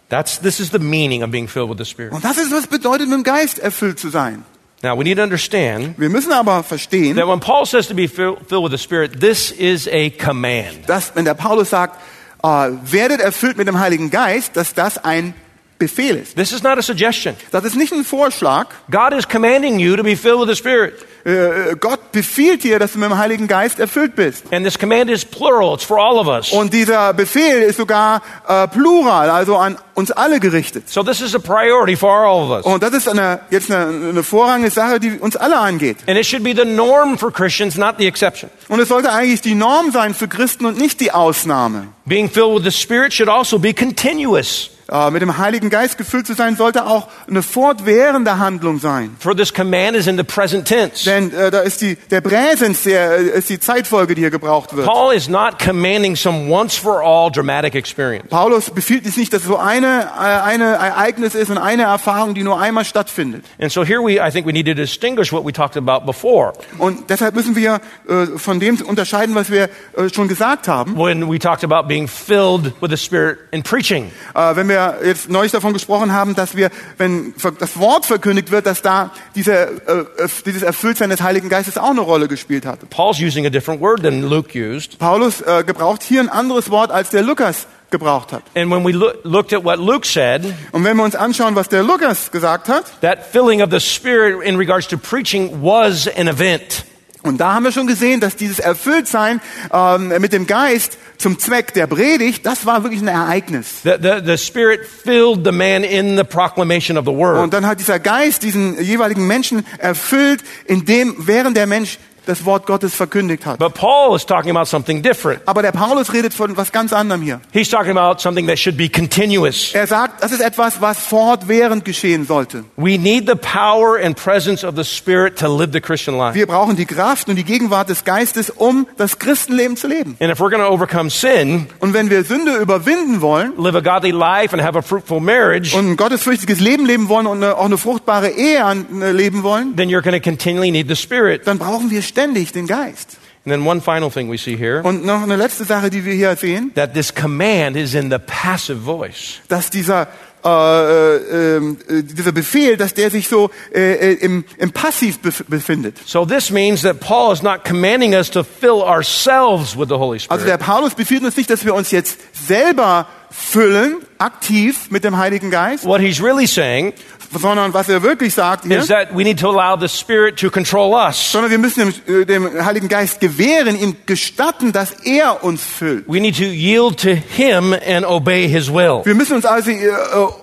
[0.09, 2.13] That's, this is the meaning of being filled with the Spirit.
[2.13, 4.45] Und das ist, was bedeutet, mit dem Geist erfüllt zu sein.
[4.83, 8.09] Now, we need to understand Wir müssen aber verstehen, that when Paul says to be
[8.09, 10.89] fill- filled with the Spirit, this is a command.
[10.89, 12.01] dass, wenn der Paulus sagt,
[12.43, 15.35] äh, werdet erfüllt mit dem Heiligen Geist, dass das ein
[15.81, 16.37] Befehl ist.
[16.37, 17.35] This is not a suggestion.
[17.51, 18.67] Das ist nicht ein Vorschlag.
[18.91, 20.95] God is commanding you to be filled with the Spirit.
[21.25, 24.45] Äh, Gott befiehlt dir, dass du mit dem Heiligen Geist erfüllt bist.
[24.53, 26.53] And this command is plural, it's for all of us.
[26.53, 30.89] Und dieser Befehl ist sogar äh, plural, also an uns alle gerichtet.
[30.89, 32.65] So this is a priority for all of us.
[32.65, 35.99] Und das ist eine, jetzt eine, eine vorrangige Sache, die uns alle angeht.
[36.07, 38.51] And it should be the norm for Christians, not the exception.
[38.69, 41.89] Und es sollte eigentlich die Norm sein für Christen und nicht die Ausnahme.
[42.07, 44.71] Being filled with the Spirit should also be continuous.
[44.91, 49.15] Äh, mit dem Heiligen Geist gefüllt zu sein, sollte auch eine fortwährende Handlung sein.
[49.21, 51.05] For this command is in the present tense.
[51.05, 54.75] Denn äh, da ist die, der Präsens, der äh, ist die Zeitfolge, die hier gebraucht
[54.75, 54.87] wird.
[54.87, 58.29] Paul is not commanding some once for all dramatic experience.
[58.31, 62.35] Paulus befiehlt es nicht, dass es so eine, äh, eine Ereignis ist und eine Erfahrung,
[62.35, 63.45] die nur einmal stattfindet.
[63.61, 66.53] And so here we, I think we need to distinguish what we talked about before.
[66.79, 69.69] Und deshalb müssen wir äh, von dem unterscheiden, was wir
[70.13, 70.97] schon gesagt haben.
[70.97, 74.11] When we talked about being filled with the Spirit in preaching.
[74.35, 78.83] Wenn wir jetzt neulich davon gesprochen haben, dass wir, wenn das Wort verkündigt wird, dass
[78.83, 82.89] da diese, äh, dieses Erfülltsein des Heiligen Geistes auch eine Rolle gespielt hat.
[82.91, 84.99] Paul's using a different word than Luke used.
[84.99, 88.43] Paulus äh, gebraucht hier ein anderes Wort, als der Lukas gebraucht hat.
[88.55, 91.69] And when we loo- looked at what Luke said, Und wenn wir uns anschauen, was
[91.69, 96.29] der Lukas gesagt hat, that filling of the Spirit in regards to preaching was an
[96.29, 96.85] event.
[97.23, 99.41] Und da haben wir schon gesehen, dass dieses Erfülltsein
[99.73, 103.83] ähm, mit dem Geist zum Zweck der Predigt, das war wirklich ein Ereignis.
[103.83, 107.39] The, the, the Spirit filled the man in the proclamation of the word.
[107.39, 112.67] Und dann hat dieser Geist diesen jeweiligen Menschen erfüllt, indem während der Mensch das Wort
[112.67, 113.59] Gottes verkündigt hat.
[113.59, 115.41] But Paul is talking about something different.
[115.47, 117.41] Aber der Paulus redet von was ganz anderem hier.
[117.53, 119.75] He's talking about something that should be continuous.
[119.75, 122.65] Er sagt, das ist etwas, was fortwährend geschehen sollte.
[122.77, 126.35] We need the power and presence of the Spirit to live the Christian life.
[126.35, 130.17] Wir brauchen die Kraft und die Gegenwart des Geistes, um das Christenleben zu leben.
[130.21, 133.81] And if we're going to overcome sin, Und wenn wir Sünde überwinden wollen live a
[133.81, 137.57] godly life, and have a fruitful marriage, und ein gottesfürchtiges Leben leben wollen und eine,
[137.57, 141.47] auch eine fruchtbare Ehe äh, leben wollen, then you're going to continually need the Spirit.
[141.47, 143.19] dann brauchen wir ständig den Geist.
[143.47, 146.13] And then one final thing we see here Und noch eine letzte Sache, die wir
[146.13, 149.41] hier sehen, that this command is in the passive voice.
[149.49, 150.09] dass dieser
[150.45, 155.45] äh, äh, äh, dieser Befehl, dass der sich so äh, äh, im, im Passiv bef
[155.49, 155.97] befindet.
[156.07, 160.19] So this means that Paul is not commanding us to fill ourselves with the Holy
[160.29, 160.61] Also der Spirit.
[160.61, 165.85] Paulus befiehlt uns nicht, dass wir uns jetzt selber füllen, aktiv mit dem Heiligen Geist,
[165.85, 166.95] What he's really saying
[167.39, 170.51] sondern was er wirklich sagt hier, is that we need to allow the Spirit to
[170.51, 171.31] control us.
[171.33, 176.05] sondern wir müssen dem, äh, dem Heiligen Geist gewähren, ihm gestatten, dass er uns füllt.
[176.09, 179.01] We need to yield to him and obey his will.
[179.05, 179.91] Wir müssen uns also äh,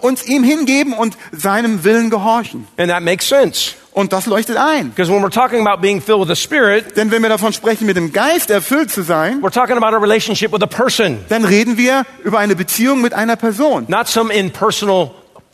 [0.01, 2.67] uns ihm hingeben und seinem Willen gehorchen.
[2.77, 3.71] And that makes sense.
[3.91, 4.91] Und das leuchtet ein.
[4.91, 7.87] Because when we're talking about being filled with the Spirit, Denn wenn wir davon sprechen,
[7.87, 11.43] mit dem Geist erfüllt zu sein, we're talking about a relationship with a person, dann
[11.43, 13.85] reden wir über eine Beziehung mit einer Person.
[13.87, 15.09] not some impersonal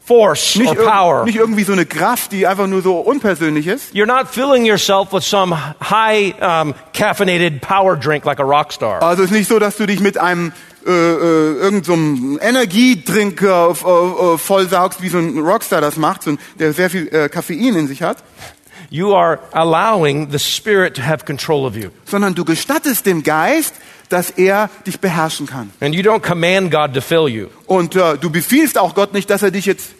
[0.05, 1.25] force Nicht, or power.
[1.25, 3.93] nicht irgendwie so eine Kraft, die einfach nur so unpersönlich ist.
[3.93, 9.01] You're not filling yourself with some high um, caffeinated power drink like a rock star.
[9.01, 10.51] Also es ist nicht so, dass du dich mit einem
[10.85, 15.95] äh, äh, irgend so einem Energiedrink äh, äh, äh, vollsaugst, wie so ein Rockstar das
[15.95, 18.17] macht, so ein, der sehr viel äh, Koffein in sich hat,
[18.89, 21.89] You are allowing the Spirit to have control of you.
[22.05, 23.73] sondern du gestattest dem Geist,
[24.09, 25.71] dass er dich beherrschen kann.
[25.79, 27.47] And you don't command God to fill you.
[27.65, 29.91] Und äh, du befiehlst auch Gott nicht, dass er dich jetzt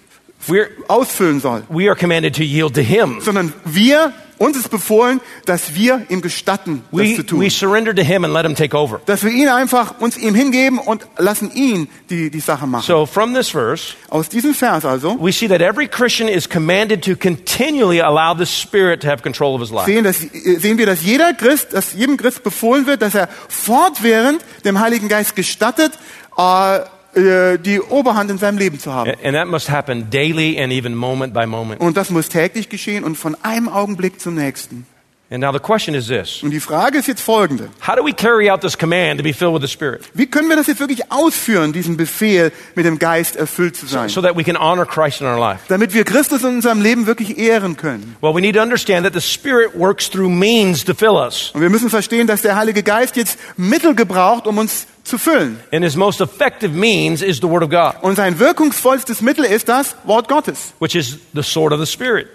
[0.48, 3.22] We're, ausfüllen soll, we are commanded to yield to Him.
[3.22, 4.12] sondern wir,
[4.44, 7.40] uns ist befohlen, dass wir ihm gestatten, das We, zu tun.
[7.42, 9.02] we surrender to Him and let Him take over.
[9.06, 12.84] dass wir ihn einfach uns ihm hingeben und lassen ihn die, die Sache machen.
[12.86, 17.04] So from this verse, Aus diesem Vers also we see that every Christian is commanded
[17.06, 19.86] to continually allow the Spirit to have control of his life.
[19.86, 23.30] sehen, dass, äh, sehen wir, dass jeder Christ, dass jedem Christ befohlen wird, dass er
[23.50, 25.94] fortwährend dem Heiligen Geist gestattet,
[26.38, 26.80] äh,
[27.16, 29.12] die Oberhand in seinem Leben zu haben.
[29.24, 31.82] And that must happen daily and even moment by moment.
[31.82, 34.86] Und das muss täglich geschehen und von einem Augenblick zum nächsten.
[35.34, 37.70] And now the question is this Und die Frage ist jetzt folgende.
[37.88, 40.48] How do we carry out this command to be filled with the Spirit Wie können
[40.48, 44.10] wir das jetzt wirklich ausführen, diesen Befehl, mit dem Geist erfüllt zu sein?
[44.10, 45.64] so that we can honor Christ in our life?
[45.70, 48.16] Damit wir Christus in unserem Leben wirklich ehren können.
[48.22, 51.50] Well, we need to understand that the Spirit works through means to fill us.
[51.56, 55.60] Und wir müssen verstehen, dass der Heilige Geist jetzt Mittel gebraucht, um uns zu füllen.
[55.72, 59.70] And his most effective means is the Word of God, Und sein wirkungsvollstes Mittel ist
[59.70, 62.28] das Wort Gottes, which is the sword of the Spirit.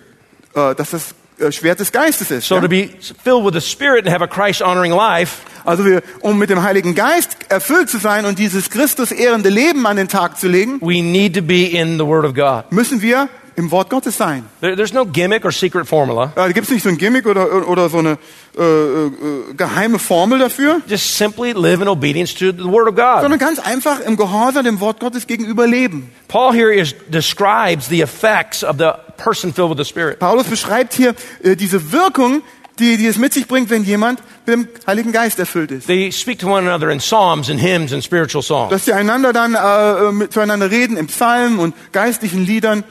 [0.55, 2.47] dass das äh, Schwert des Geistes ist.
[2.49, 2.61] So ja?
[2.61, 2.91] to be
[3.25, 6.63] filled with the Spirit and have a Christ honoring life, Also wir, um mit dem
[6.63, 10.81] Heiligen Geist erfüllt zu sein und dieses Christus ehrende Leben an den Tag zu legen,
[10.81, 12.71] we need to be in the Word of God.
[12.73, 14.45] müssen wir im Wort Gottes sein.
[14.61, 16.27] There, there's no gimmick or secret formula.
[16.27, 18.17] Äh, Da gibt es nicht so ein Gimmick oder, oder so eine
[18.57, 19.11] äh, äh,
[19.57, 23.21] geheime Formel dafür, Just simply live in obedience to the Word of God.
[23.23, 26.11] sondern ganz einfach im Gehorsam dem Wort Gottes gegenüber leben.
[26.29, 30.21] Paul here is, describes the effects of the person filled with the Spirit.
[30.21, 32.43] Paulus beschreibt hier äh, diese Wirkung,
[32.79, 35.89] die, die es mit sich bringt, wenn jemand mit dem Heiligen Geist erfüllt ist.
[35.89, 38.71] They speak to one another in psalms and hymns and spiritual songs.
[38.71, 42.85] Dass sie einander dann äh, mit, zueinander reden in Psalmen und geistlichen Liedern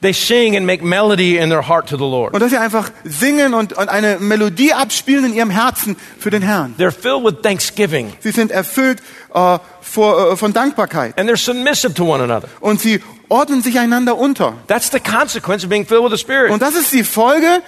[0.00, 2.32] They sing and make melody in their heart to the Lord.
[2.32, 6.42] und dass sie einfach singen und, und eine Melodie abspielen in ihrem Herzen für den
[6.42, 6.76] Herrn.
[6.78, 9.00] They're filled with thanksgiving Sie sind erfüllt
[9.34, 12.48] äh, vor, äh, von Dankbarkeit and they're submissive to one another.
[12.60, 14.54] und sie ordnen sich einander unter.
[14.68, 16.52] That's the consequence of being filled with the Spirit.
[16.52, 17.60] Und das ist die Folge,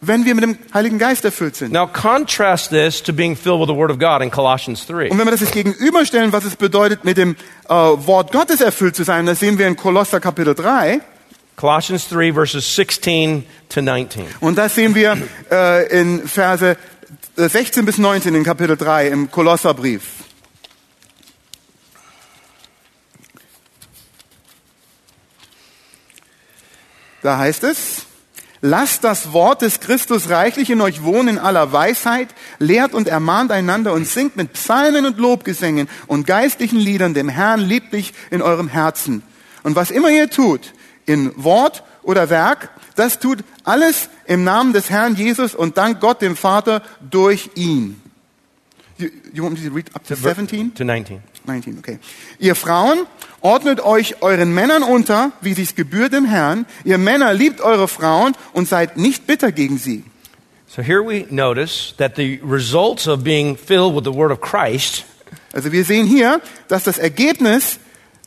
[0.00, 1.72] wenn wir mit dem Heiligen Geist erfüllt sind.
[1.72, 5.10] Now contrast this to being filled with the Word of God in Colossians 3.
[5.10, 7.36] Und wenn wir das jetzt gegenüberstellen, was es bedeutet, mit dem
[7.68, 11.00] äh, Wort Gottes erfüllt zu sein, das sehen wir in Kolosser Kapitel 3.
[11.58, 14.24] Colossians 3 verses 16 to 19.
[14.38, 15.18] Und das sehen wir
[15.50, 16.76] äh, in Verse
[17.36, 20.04] äh, 16 bis 19 in Kapitel 3 im Kolosserbrief.
[27.22, 28.06] Da heißt es,
[28.60, 32.28] lasst das Wort des Christus reichlich in euch wohnen in aller Weisheit,
[32.60, 37.58] lehrt und ermahnt einander und singt mit Psalmen und Lobgesängen und geistlichen Liedern dem Herrn
[37.58, 39.24] lieblich in eurem Herzen.
[39.64, 40.72] Und was immer ihr tut,
[41.08, 46.22] in Wort oder Werk, das tut alles im Namen des Herrn Jesus und dank Gott
[46.22, 48.00] dem Vater durch ihn.
[48.98, 50.74] You, you want me to read up to 17?
[50.74, 51.22] To 19.
[51.44, 51.98] 19, okay.
[52.38, 53.06] Ihr Frauen,
[53.40, 56.66] ordnet euch euren Männern unter, wie sich's gebührt dem Herrn.
[56.84, 60.04] Ihr Männer liebt eure Frauen und seid nicht bitter gegen sie.
[60.66, 65.04] So here we notice that the results of being filled with the word of Christ
[65.52, 67.78] Also wir sehen hier, dass das Ergebnis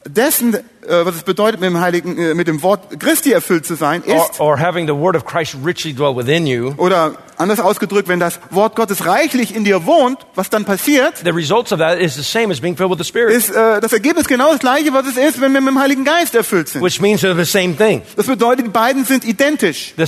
[0.08, 3.76] dessen, äh, was es bedeutet, mit dem Heiligen, äh, mit dem Wort Christi erfüllt zu
[3.76, 7.60] sein, or, ist, or having the word of Christ richly dwell within you, oder anders
[7.60, 11.80] ausgedrückt, wenn das Wort Gottes reichlich in dir wohnt, was dann passiert, the results of
[11.80, 14.52] that is the same as being filled with the Spirit, ist äh, das Ergebnis genau
[14.52, 16.82] das gleiche, was es ist, wenn wir mit dem Heiligen Geist erfüllt sind.
[16.82, 18.02] which means they're the same thing.
[18.16, 19.94] Das bedeutet, die beiden sind identisch.
[19.98, 20.06] The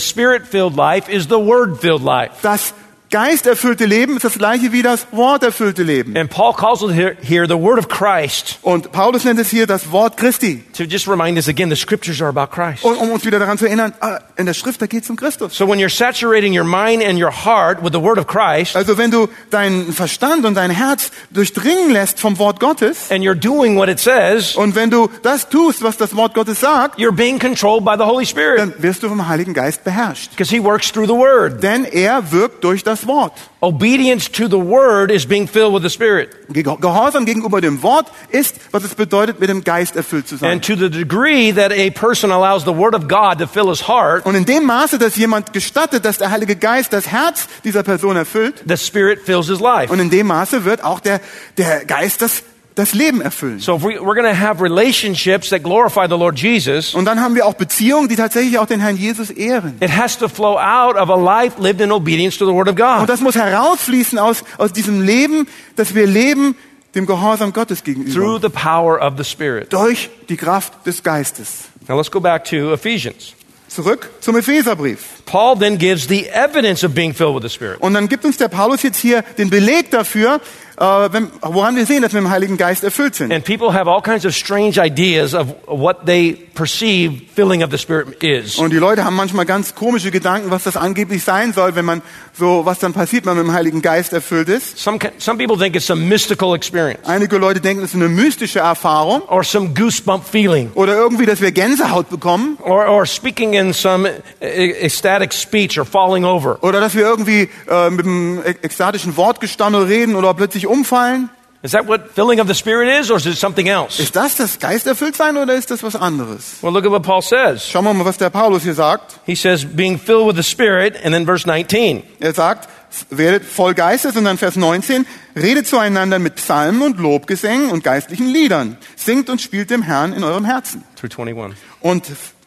[0.76, 2.32] life is the word filled life.
[2.42, 2.74] Das
[3.14, 6.18] geisterfüllte Leben ist das gleiche wie das worterfüllte Leben.
[6.18, 9.68] And Paul calls it here, here the word of Christ Und Paulus nennt es hier
[9.68, 10.64] das Wort Christi.
[10.76, 12.84] to just remind us again the scriptures are about Christ.
[12.84, 15.16] Und um uns wieder daran zu erinnern, ah, in der Schrift, da geht es um
[15.16, 15.56] Christus.
[15.56, 18.98] So when you're saturating your mind and your heart with the word of Christ Also
[18.98, 23.78] wenn du deinen Verstand und dein Herz durchdringen lässt vom Wort Gottes and you're doing
[23.78, 27.38] what it says, und wenn du das tust, was das Wort Gottes sagt, you're being
[27.38, 30.32] controlled by the Holy Spirit dann wirst du vom Heiligen Geist beherrscht.
[30.32, 31.62] because he works through the word.
[31.62, 33.34] Denn er wirkt durch das Wort.
[33.62, 36.30] Obedience to the word is being filled with the Spirit.
[36.52, 40.52] Ge- Gehorsam gegenüber dem Wort ist, was es bedeutet, mit dem Geist erfüllt zu sein.
[40.54, 43.88] And to the degree that a person allows the word of God to fill his
[43.88, 47.84] heart, Und in dem Maße, dass jemand gestattet, dass der Heilige Geist das Herz dieser
[47.84, 49.92] Person erfüllt, the Spirit fills his life.
[49.92, 51.22] und in dem Maße wird auch der,
[51.58, 52.44] der Geist das,
[52.76, 53.60] das Leben erfüllen.
[53.60, 57.20] So if we, we're going to have relationships that glorify the Lord Jesus, Und dann
[57.22, 59.76] haben wir auch Beziehungen, die tatsächlich auch den Herrn Jesus ehren.
[59.80, 62.74] it has to flow out of a life lived in obedience to the word of
[62.80, 63.10] Und God.
[63.10, 66.56] das muss herausfließen aus, aus diesem Leben, das wir leben,
[66.96, 68.40] dem Gehorsam Gottes Through gegenüber.
[68.42, 69.72] the power of the Spirit.
[69.74, 71.66] Durch die Kraft des Geistes.
[71.88, 73.34] Now let's go back to Ephesians.
[73.68, 75.00] Zurück zum Epheserbrief.
[75.26, 77.82] Paul then gives the evidence of being filled with the Spirit.
[77.82, 80.40] Und dann gibt uns der Paulus jetzt hier den Beleg dafür,
[80.78, 83.32] äh, wenn, woran wir sehen, dass wir im Heiligen Geist erfüllt sind.
[83.32, 87.78] And people have all kinds of strange ideas of what they perceive filling of the
[87.78, 88.58] Spirit is.
[88.58, 92.02] Und die Leute haben manchmal ganz komische Gedanken, was das angeblich sein soll, wenn man
[92.36, 94.78] so, was dann passiert, wenn man mit dem Heiligen Geist erfüllt ist.
[94.78, 98.60] Some, some people think it's some mystical experience Einige Leute denken, es ist eine mystische
[98.60, 103.72] Erfahrung or some goosebump feeling oder irgendwie, dass wir Gänsehaut bekommen or, or speaking in
[103.74, 104.10] some
[104.42, 106.58] e- ecstatic speech or falling over.
[106.64, 111.30] oder dass wir irgendwie äh, mit einem e- ekstatischen Wortgestammel reden oder plötzlich umfallen.
[111.64, 113.98] Is that what filling of the Spirit is or is it something else?
[113.98, 116.58] Ist das das Geisterfülltsein oder ist das was anderes?
[116.62, 117.66] Well, look at what Paul says.
[117.66, 119.22] Schauen wir mal, was der Paulus hier sagt.
[119.26, 122.04] He says, being filled with the Spirit, and then verse 19.
[122.20, 122.68] Er sagt,
[123.10, 125.06] werdet voll Geistes und dann Vers 19,
[125.38, 128.78] redet zueinander mit Psalmen und Lobgesängen und geistlichen Liedern.
[128.98, 130.84] Singt und spielt dem Herrn in eurem Herzen.
[131.00, 131.58] Through 21.
[131.80, 132.04] Und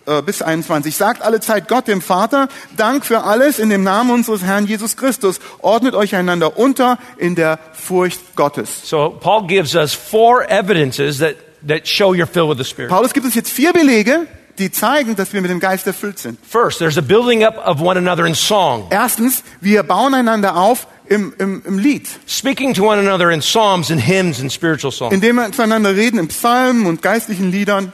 [0.06, 0.96] äh, bis 21.
[0.96, 4.96] Sagt alle Zeit Gott dem Vater, Dank für alles in dem Namen unseres Herrn Jesus
[4.96, 5.40] Christus.
[5.58, 8.88] Ordnet euch einander unter in der Furcht Gottes.
[8.88, 12.90] So Paul gives us four evidences that, that show you're filled with the Spirit.
[12.90, 14.26] Paulus gibt uns jetzt vier Belege,
[14.58, 16.38] die zeigen, dass wir mit dem Geist erfüllt sind.
[16.46, 18.86] First, there's a building up of one another in song.
[18.90, 23.90] Erstens, wir bauen einander auf im, im, im Lied, Speaking to one another in psalms
[23.90, 25.12] and hymns and spiritual songs.
[25.12, 27.92] indem wir zueinander reden in Psalmen und geistlichen Liedern.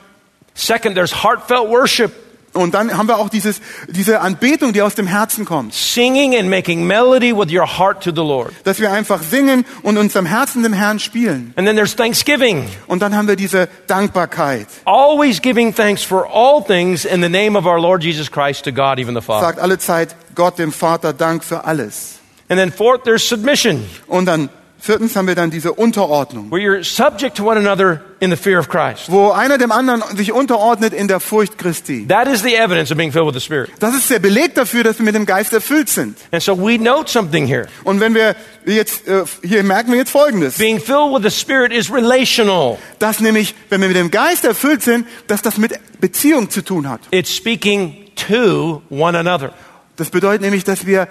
[0.55, 2.13] Second, there's heartfelt worship.
[2.55, 5.73] Und dann haben wir auch dieses, diese Anbetung, die aus dem Herzen kommt.
[5.73, 8.53] Singing and making melody with your heart to the Lord.
[8.65, 11.55] Dass wir einfach singen und unserem Herzen dem Herrn spielen.
[11.57, 12.69] And then there's thanksgiving.
[12.87, 14.67] Und dann haben wir diese Dankbarkeit.
[14.85, 18.73] Always giving thanks for all things in the name of our Lord Jesus Christ to
[18.73, 19.47] God, even the Father.
[19.47, 22.19] Sagt alle Zeit Gott dem Vater Dank für alles.
[22.51, 24.51] And then fourth, there's submission, Und dann
[24.85, 28.59] viertens haben wir dann diese Unterordnung, where you're subject to one another in the fear
[28.59, 29.11] of Christ.
[29.11, 32.07] wo einer dem anderen sich unterordnet in der Furcht Christi.
[32.09, 33.71] That is the evidence of being filled with the Spirit.
[33.79, 36.19] Das ist der Beleg dafür, dass wir mit dem Geist erfüllt sind.
[36.33, 37.69] And so we note something here.
[37.85, 38.35] Und wenn wir
[38.67, 42.77] jetzt, äh, hier merken wir jetzt Folgendes, Being filled with the Spirit is relational.
[42.99, 46.89] dass nämlich, wenn wir mit dem Geist erfüllt sind, dass das mit Beziehung zu tun
[46.89, 47.01] hat.
[47.13, 49.53] It's speaking to one another.
[49.97, 51.07] Das bedeutet nämlich, dass wir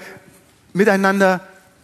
[0.74, 1.40] miteinander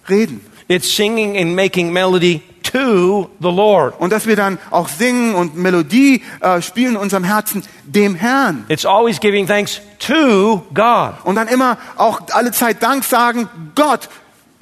[0.10, 0.42] reden.
[0.68, 4.00] It's singing and making melody to the Lord.
[4.00, 8.66] Und dass wir dann auch singen und Melodie äh, spielen in unserem Herzen dem Herrn.
[8.68, 11.14] It's always giving thanks to God.
[11.24, 14.10] Und dann immer auch alle Zeit Dank sagen, Gott,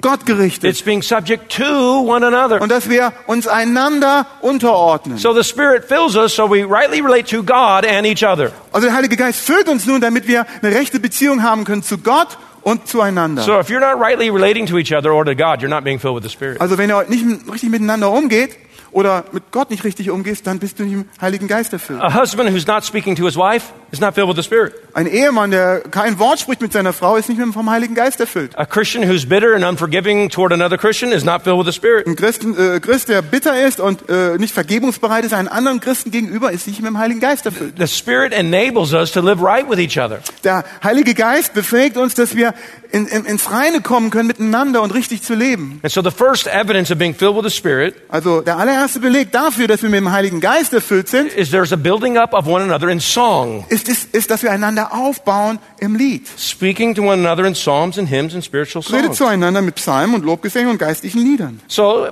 [0.02, 0.70] Gott gerichtet.
[0.70, 2.60] It's being subject to one another.
[2.60, 5.18] Und dass wir uns einander unterordnen.
[5.18, 8.52] So the Spirit fills us so we rightly relate to God and each other.
[8.72, 11.98] Also der Heilige Geist füllt uns nun, damit wir eine rechte Beziehung haben können zu
[11.98, 13.42] Gott und zueinander.
[13.42, 16.00] So if you're not rightly relating to each other or to God, you're not being
[16.00, 16.60] filled with the Spirit.
[16.60, 18.56] Also wenn ihr nicht richtig miteinander umgeht
[18.92, 22.00] oder mit Gott nicht richtig umgehst, dann bist du nicht im Heiligen Geist erfüllt.
[22.00, 24.74] A husband who's not speaking to his wife is not filled with the Spirit.
[24.94, 28.20] Ein Ehemann, der kein Wort spricht mit seiner Frau, ist nicht mehr vom Heiligen Geist
[28.20, 28.58] erfüllt.
[28.58, 32.06] A Christian who's bitter and unforgiving toward another Christian is not filled with the Spirit.
[32.06, 36.10] Ein Christen, äh, Christ, der bitter ist und äh, nicht vergebungsbereit ist, einem anderen Christen
[36.10, 37.74] gegenüber, ist nicht mit dem Heiligen Geist erfüllt.
[37.78, 40.20] The Spirit enables us to live right with each other.
[40.44, 42.54] Der Heilige Geist befähigt uns, dass wir
[42.92, 45.80] in, in, ins Reine kommen können miteinander und richtig zu leben.
[45.82, 49.32] And so the first evidence of being filled with the Spirit Also der allererste Beleg
[49.32, 52.46] dafür, dass wir mit dem Heiligen Geist erfüllt sind, is there's a building up of
[52.46, 56.26] one another in song, ist, ist, ist dass wir einander aufbauen im Lied.
[56.38, 59.18] speaking to one another in psalms and hymns and spiritual Redet songs.
[59.18, 61.60] zueinander mit Psalmen und Lobgesängen und geistlichen Liedern.
[61.68, 62.08] So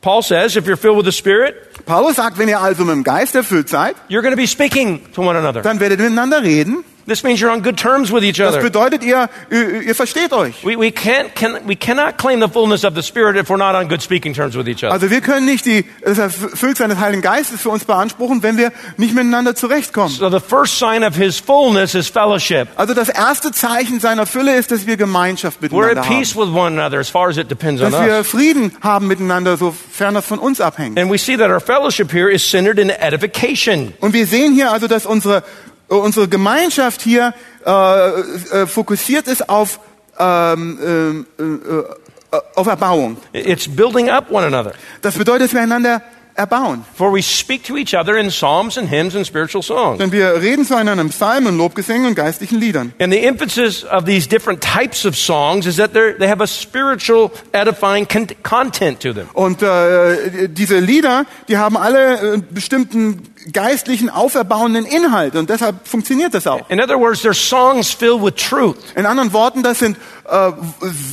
[0.00, 1.54] Paul says if you're filled with the Spirit,
[1.86, 5.00] Paulus sagt, wenn ihr also mit dem Geist erfüllt seid, you're going to be speaking
[5.12, 5.62] to one another.
[5.62, 6.84] dann werdet ihr miteinander reden.
[7.06, 8.62] This means you're on good terms with each Das other.
[8.62, 10.64] bedeutet, ihr, ihr, ihr versteht euch.
[10.64, 13.74] We, we, can't, can, we cannot claim the fullness of the Spirit if we're not
[13.74, 14.92] on good speaking terms with each other.
[14.92, 18.70] Also wir können nicht die, das Erfülltsein des Heiligen Geistes für uns beanspruchen, wenn wir
[18.98, 20.14] nicht miteinander zurechtkommen.
[20.14, 22.68] So the first sign of his fullness is fellowship.
[22.76, 26.18] Also das erste Zeichen seiner Fülle ist, dass wir Gemeinschaft We're miteinander at haben.
[26.18, 28.28] peace with one another as far as it depends on Dass wir us.
[28.28, 30.98] Frieden haben miteinander, sofern das von uns abhängt.
[30.98, 33.92] And we see that our fellowship here is centered in edification.
[34.00, 35.42] Und wir sehen hier also, dass unsere,
[36.00, 37.34] unsere Gemeinschaft hier
[37.64, 39.80] äh, äh, fokussiert ist auf,
[40.18, 41.84] ähm, äh, äh,
[42.54, 43.16] auf Erbauung.
[43.32, 44.72] It's building up one another.
[45.02, 46.02] Das bedeutet, dass wir einander
[46.34, 46.84] erbauen.
[46.94, 49.98] For we speak to each other in psalms and hymns and spiritual songs.
[49.98, 52.92] Denn wir reden zueinander in Psalmen, Lobgesängen und geistlichen Liedern.
[52.98, 57.30] And the emphasis of these different types of songs is that they have a spiritual
[57.52, 59.28] edifying con- content to them.
[59.34, 65.34] Und äh, diese Lieder, die haben alle äh, bestimmten geistlichen, auferbauenden Inhalt.
[65.34, 66.68] Und deshalb funktioniert das auch.
[66.70, 68.76] In other words, they're songs filled with truth.
[68.94, 69.96] In anderen Worten, das sind
[70.28, 70.52] äh,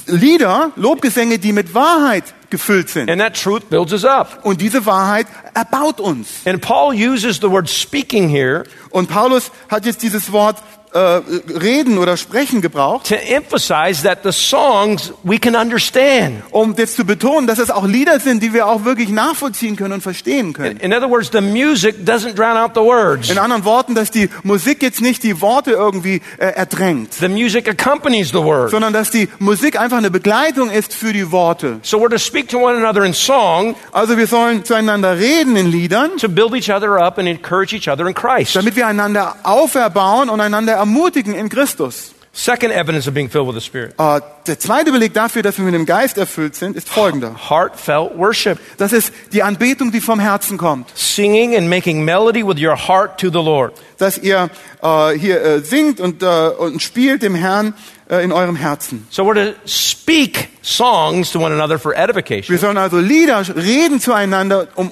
[0.07, 3.09] Lieder, Lobgesänge, die mit Wahrheit gefüllt sind.
[3.09, 4.39] And that truth builds us up.
[4.43, 6.29] Und diese Wahrheit erbaut uns.
[6.45, 10.57] And Paul uses the word speaking here Und Paulus hat jetzt dieses Wort
[10.91, 16.41] äh, reden oder sprechen gebraucht, to emphasize that the songs we can understand.
[16.49, 19.93] um jetzt zu betonen, dass es auch Lieder sind, die wir auch wirklich nachvollziehen können
[19.93, 20.77] und verstehen können.
[20.79, 23.29] In other words, the music doesn't drown out the words.
[23.29, 27.69] In anderen Worten, dass die Musik jetzt nicht die Worte irgendwie äh, erdrängt, The music
[27.69, 28.71] accompanies the word.
[28.71, 31.79] sondern dass die Musik einfach eine Begleitung ist für die Worte.
[31.83, 35.71] So we're to speak to one another in song Also wir sollen zueinander reden in
[35.71, 38.55] Liedern, to build each other up and encourage each other in Christ.
[38.55, 42.13] damit wir einander auferbauen und einander ermutigen in Christus.
[42.31, 43.93] Second evidence of being filled with the Spirit.
[43.97, 47.35] Äh, der zweite Beleg dafür, dass wir mit dem Geist erfüllt sind, ist folgender.
[47.49, 48.57] Heartfelt worship.
[48.77, 50.89] Das ist die Anbetung, die vom Herzen kommt.
[50.95, 53.73] Singing and making melody with your heart to the Lord.
[53.97, 54.49] Dass ihr
[54.81, 57.73] äh, hier äh, singt und, und spielt dem Herrn
[58.07, 59.05] in eurem Herzen.
[59.11, 62.49] So we're to speak songs to one another for edification.
[62.49, 64.91] Wir sollen also Lieder reden zueinander um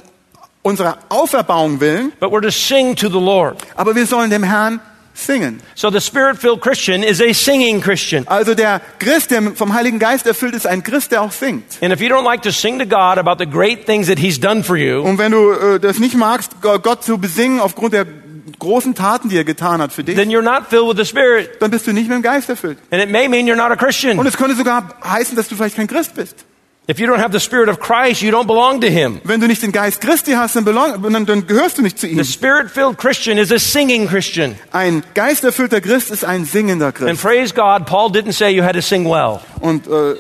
[0.68, 3.58] unserer Auferbauung willen, But we're to sing to the Lord.
[3.76, 4.80] aber wir sollen dem Herrn
[5.14, 5.62] singen.
[5.74, 8.28] So the spirit-filled Christian is a singing Christian.
[8.28, 11.64] Also der Christ, der vom Heiligen Geist erfüllt ist, ein Christ, der auch singt.
[11.82, 14.40] And if you don't like to sing to God about the great things that He's
[14.40, 18.06] done for you, Und wenn du äh, das nicht magst, Gott zu besingen aufgrund der
[18.60, 21.50] großen Taten, die er getan hat für dich, then you're not filled with the Spirit.
[21.62, 22.78] dann bist du nicht mit dem Geist erfüllt.
[22.92, 24.20] And it may mean you're not a Christian.
[24.20, 26.46] Und es könnte sogar heißen, dass du vielleicht kein Christ bist.
[26.90, 29.20] If you don't have the Spirit of Christ, you don't belong to Him.
[29.26, 32.08] Wenn du nicht den Geist Christi hast, dann, belong, dann, dann gehörst du nicht zu
[32.08, 32.18] ihm.
[32.18, 34.56] The spirit-filled Christian is a singing Christian.
[34.72, 37.10] Ein geisterfüllter Christ ist ein singender Christ.
[37.10, 39.42] And praise God, Paul didn't say you had to sing well.
[39.60, 40.16] Und äh,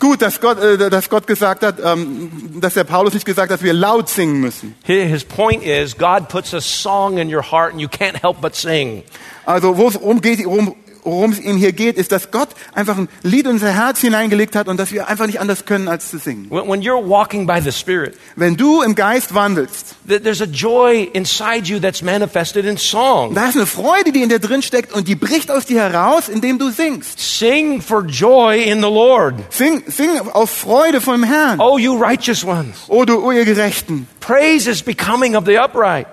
[0.00, 3.60] gut, dass Gott, äh, dass Gott gesagt hat, ähm, dass der Paulus nicht gesagt hat,
[3.60, 4.74] dass wir laut singen müssen.
[4.82, 8.56] His point is, God puts a song in your heart and you can't help but
[8.56, 9.04] sing.
[9.44, 10.74] Also wo um geht, worum
[11.04, 14.54] worum es ihm hier geht, ist, dass Gott einfach ein Lied in unser Herz hineingelegt
[14.54, 16.46] hat und dass wir einfach nicht anders können, als zu singen.
[16.50, 20.46] When, when you're walking by the Spirit, Wenn du im Geist wandelst, th- there's a
[20.46, 23.34] joy inside you that's manifested in song.
[23.34, 26.28] da ist eine Freude, die in dir drin steckt und die bricht aus dir heraus,
[26.28, 27.18] indem du singst.
[27.18, 29.34] Sing for joy in the Lord.
[29.50, 31.60] Sing, sing aus Freude vom Herrn.
[31.60, 32.84] Oh, you righteous ones.
[32.88, 34.06] O du, o ihr Gerechten.
[34.20, 36.06] Praise is becoming of the upright.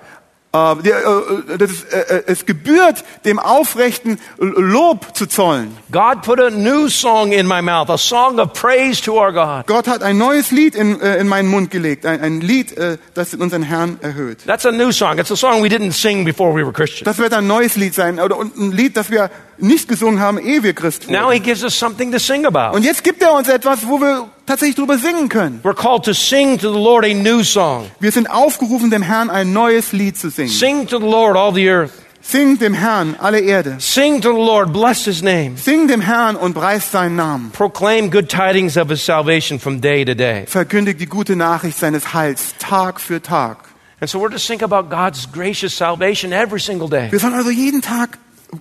[0.51, 5.77] Äh, äh, äh, es gebührt dem Aufrechten Lob zu zollen.
[5.91, 9.67] God put a new song in my mouth, a song of praise to our God.
[9.67, 12.73] Gott hat ein neues Lied in, in meinen Mund gelegt, ein, ein Lied,
[13.13, 14.39] das unseren Herrn erhöht.
[14.47, 15.19] That's a new song.
[15.19, 17.05] It's a song we didn't sing before we were Christians.
[17.05, 19.29] Das wird ein neues Lied sein oder ein Lied, das wir
[19.61, 21.33] nicht gesungen haben, ehe wir Christ Now wurden.
[21.33, 22.75] he gives us something to sing about.
[22.75, 25.61] Und jetzt gibt er uns etwas, wo wir tatsächlich drüber singen können.
[25.63, 27.85] We're called to sing to the Lord a new song.
[27.99, 30.49] Wir sind aufgerufen, dem Herrn ein neues Lied zu singen.
[30.49, 31.91] Sing to the Lord, all the earth.
[32.21, 33.77] Sing dem Herrn alle Erde.
[33.79, 35.57] Sing to the Lord, bless his name.
[35.57, 37.51] Sing dem Herrn und preist seinen Namen.
[37.51, 40.45] Proclaim good tidings of his salvation from day to day.
[40.45, 43.57] Verkündigt die gute Nachricht seines Heils Tag für Tag.
[44.01, 47.11] And so we're to think about God's gracious salvation every single day.
[47.11, 48.17] Wir sollen also jeden Tag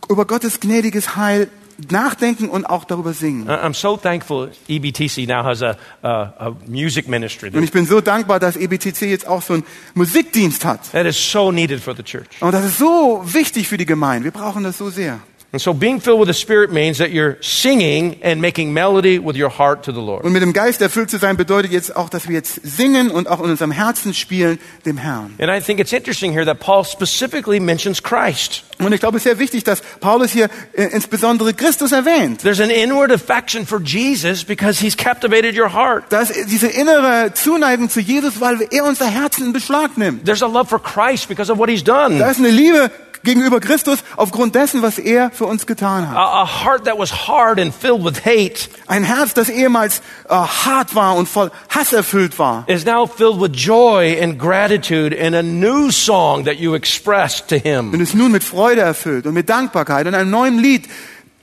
[0.08, 1.48] über Gottes gnädiges Heil
[1.90, 3.48] nachdenken und auch darüber singen.
[3.48, 8.00] I'm so thankful EBTC now has a, a, a music ministry Und ich bin so
[8.00, 9.64] dankbar, dass EBTC jetzt auch so einen
[9.94, 10.90] Musikdienst hat.
[10.90, 12.26] that is so needed for the church.
[12.40, 14.24] Und das ist so wichtig für die Gemeinde.
[14.24, 15.20] Wir brauchen das so sehr.
[15.50, 19.34] And so being filled with the Spirit means that you're singing and making melody with
[19.34, 20.26] your heart to the Lord.
[20.26, 23.28] Und mit dem Geist erfüllt zu sein bedeutet jetzt auch, dass wir jetzt singen und
[23.28, 25.34] auch in unserem Herzen spielen dem Herrn.
[25.38, 28.62] And I think it's interesting here that Paul specifically mentions Christ.
[28.78, 32.42] Und ich glaube, es ist sehr wichtig, dass Paulus hier äh, insbesondere Christus erwähnt.
[32.42, 36.04] There's an inward affection for Jesus because he's captivated your heart.
[36.10, 40.26] Dass diese innere Zuneigung zu Jesus, weil er unser Herzen in Beschlag nimmt.
[40.26, 42.18] There's a love for Christ because of what he's done.
[42.18, 42.90] Da ist eine Liebe
[43.22, 46.16] gegenüber Christus aufgrund dessen, was er für uns getan hat.
[46.16, 50.34] A, a heart that was hard and filled with hate Ein Herz, das ehemals äh,
[50.34, 55.34] hart war und voll Hass erfüllt war, is now filled with joy and gratitude and
[55.34, 57.92] a new song that you express to him.
[57.92, 60.88] und ist nun mit Freude erfüllt und mit Dankbarkeit und einem neuen Lied,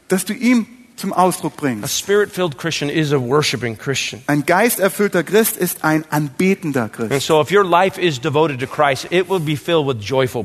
[0.07, 1.83] das du ihm zum Ausdruck Christian.
[4.27, 7.27] Ein geisterfüllter Christ ist ein anbetender Christ.
[7.27, 7.39] so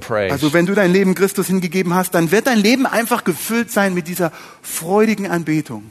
[0.00, 0.32] Christ.
[0.32, 3.94] Also wenn du dein Leben Christus hingegeben hast, dann wird dein Leben einfach gefüllt sein
[3.94, 4.32] mit dieser
[4.62, 5.84] freudigen Anbetung.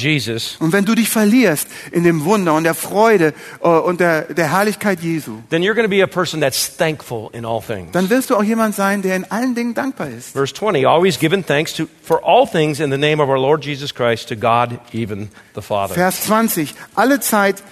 [0.00, 4.22] Jesus, Und wenn du dich verlierst in dem Wunder und der Freude äh, und der,
[4.34, 7.92] der Herrlichkeit Jesu, then you're going to be a person that's thankful in all things.
[7.92, 10.32] dann wirst du auch jemand sein, der in allen Dingen dankbar ist.
[10.32, 13.62] Verse 20, always giving thanks to, for all things in the name of our Lord
[13.62, 15.94] Jesus Christ to God, even the Father.
[15.94, 16.68] Vers 20.
[16.96, 17.62] Alle Zeit,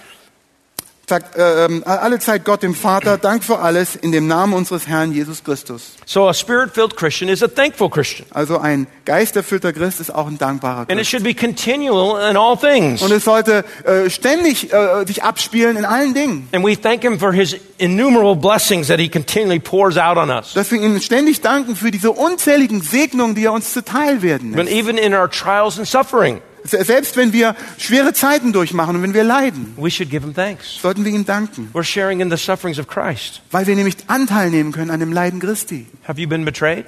[1.12, 4.86] sagt, äh, ähm, alle Zeit Gott dem Vater, Dank für alles in dem Namen unseres
[4.88, 5.92] Herrn Jesus Christus.
[6.06, 8.26] So a spirit-filled Christian is a thankful Christian.
[8.32, 11.10] Also ein geisterfüllter Christ ist auch ein dankbarer And it Christ.
[11.10, 13.02] should be continual in all things.
[13.02, 16.48] Und es sollte äh, ständig äh, sich abspielen in allen Dingen.
[16.52, 20.54] And we thank him for his innumerable blessings that he continually pours out on us.
[20.54, 24.64] Dass wir ihm ständig danken für diese unzähligen Segnungen, die er uns zuteil werden But
[24.64, 24.76] lässt.
[24.76, 29.24] even in our trials and suffering, Selbst wenn wir schwere Zeiten durchmachen und wenn wir
[29.24, 30.78] leiden, we should give him thanks.
[30.80, 31.70] sollten wir ihm danken.
[31.72, 33.42] We're sharing in the sufferings of Christ.
[33.50, 35.86] Weil wir nämlich Anteil nehmen können an dem Leiden Christi.
[36.06, 36.86] Have you been betrayed?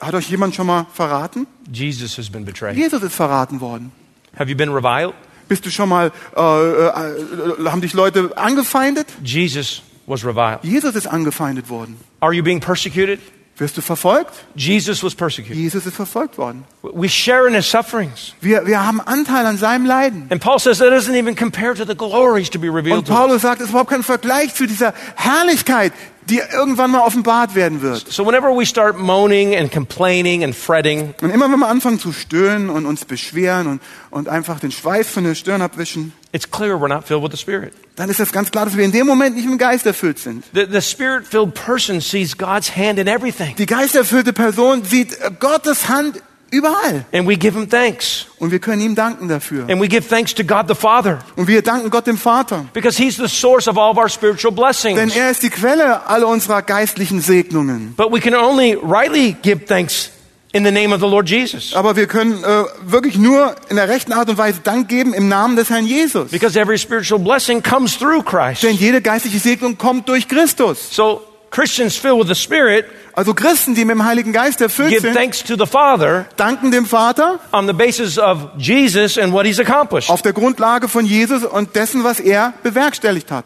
[0.00, 1.46] Hat euch jemand schon mal verraten?
[1.72, 2.16] Jesus.
[2.16, 3.92] Jesus ist verraten worden.
[4.36, 5.14] Have you been reviled?
[5.48, 9.06] Bist du schon mal, äh, äh, äh, haben dich Leute angefeindet?
[9.24, 10.62] Jesus was reviled.
[10.62, 11.96] Jesus ist angefeindet worden.
[12.20, 13.20] Are you being persecuted?
[13.58, 14.32] Wirst du verfolgt?
[14.54, 15.56] Jesus was persecuted.
[15.56, 16.64] Jesus ist verfolgt worden.
[16.82, 18.34] We share in his sufferings.
[18.40, 20.28] Wir, wir haben Anteil an seinem Leiden.
[20.30, 23.08] And Paul says that doesn't even compare to the glories to be revealed Und.
[23.08, 25.92] Paulus sagt, es ist überhaupt kein Vergleich zu dieser Herrlichkeit,
[26.28, 28.10] die irgendwann mal offenbart werden wird.
[28.12, 32.12] So whenever we start moaning and complaining and fretting, Und immer wenn wir anfangen zu
[32.12, 36.74] stöhnen und uns beschweren und, und einfach den Schweiß von der Stirn abwischen, it's clear
[36.76, 37.72] we're not filled with the Spirit.
[37.96, 40.18] dann ist es ganz klar, dass wir in dem Moment nicht mit dem Geist erfüllt
[40.18, 40.44] sind.
[40.54, 43.56] The, the spirit-filled person sees God's hand in everything.
[43.56, 47.04] Die geisterfüllte Person sieht Gottes Hand überall.
[47.12, 48.26] And we give him thanks.
[48.38, 49.68] Und wir können ihm danken dafür.
[49.68, 51.18] And we give thanks to God the Father.
[51.36, 52.66] Und wir danken Gott dem Vater.
[52.72, 55.16] Because he's the source of all of our spiritual Denn blessings.
[55.16, 57.94] er ist die Quelle aller unserer geistlichen Segnungen.
[57.96, 60.10] But we can only rightly give thanks
[60.52, 61.74] in the name of the Lord Jesus.
[61.74, 65.28] Aber wir können äh, wirklich nur in der rechten Art und Weise Dank geben im
[65.28, 66.30] Namen des Herrn Jesus.
[66.30, 68.62] Because every spiritual blessing comes through Christ.
[68.62, 70.88] Denn jede geistliche Segnung kommt durch Christus.
[70.90, 72.84] So Christians filled with the Spirit
[73.14, 76.70] Also Christen, die mit dem Heiligen Geist erfüllt give sind, thanks to the Father danken
[76.70, 80.10] dem Vater on the basis of Jesus and what he's accomplished.
[80.10, 83.44] auf der Grundlage von Jesus und dessen, was er bewerkstelligt hat.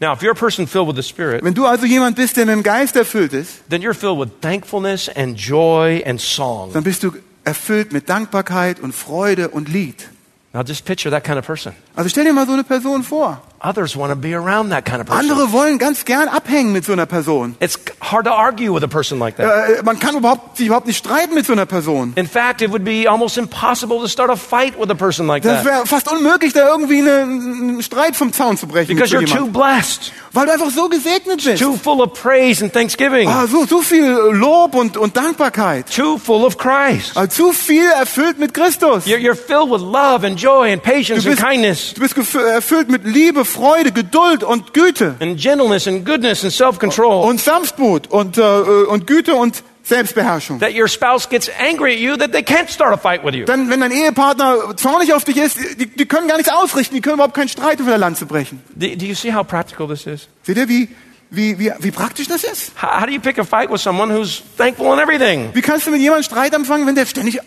[0.00, 2.46] Now, if you're a person filled with the Spirit, Wenn du also jemand bist, der
[2.46, 6.72] mit dem Geist erfüllt ist, then you're filled with thankfulness and joy and song.
[6.72, 7.12] dann bist du
[7.44, 10.08] erfüllt mit Dankbarkeit und Freude und Lied.
[10.52, 11.74] Now, just picture that kind of person.
[11.94, 13.40] Also stell dir mal so eine Person vor.
[13.64, 15.30] Others want to be around that kind of person.
[15.30, 17.56] Andere wollen ganz gern abhängen mit so einer Person.
[17.60, 19.78] It's hard to argue with a person like that.
[19.78, 22.12] Äh, man kann überhaupt, sich überhaupt nicht streiten mit so einer Person.
[22.16, 25.42] In fact, it would be almost impossible to start a fight with a person like
[25.44, 28.94] Das that wäre fast unmöglich, da irgendwie eine, einen Streit vom Zaun zu brechen.
[28.96, 31.62] Because you're too blessed, Weil du einfach so gesegnet bist.
[31.62, 35.86] too full of praise and thanksgiving, Ah, so, so viel Lob und, und Dankbarkeit.
[35.94, 37.12] too full of Christ.
[37.14, 39.06] Ah, zu viel erfüllt mit Christus.
[39.06, 42.34] You're, you're filled with love and joy and patience Du and bist, kindness du bist
[42.34, 47.24] erfüllt mit Liebe, Freude, Geduld und Güte and gentleness and goodness and self-control.
[47.28, 50.60] und Sanftmut und, äh, und Güte und Selbstbeherrschung.
[50.60, 53.44] That your spouse gets angry at you that they can't start a fight with you.
[53.44, 57.00] Dann, wenn dein Ehepartner zornig auf dich ist, die, die können gar nichts ausrichten, die
[57.02, 58.62] können überhaupt keinen Streit über der Lanze brechen.
[58.74, 60.26] Do, do you see how practical this is?
[60.42, 60.88] Seht ihr, wie,
[61.30, 62.72] wie, wie, wie praktisch das ist?
[62.80, 65.86] How, how do you pick a fight with someone who's thankful in everything, Wie kannst
[65.86, 67.38] du mit jemandem Streit anfangen, wenn der ständig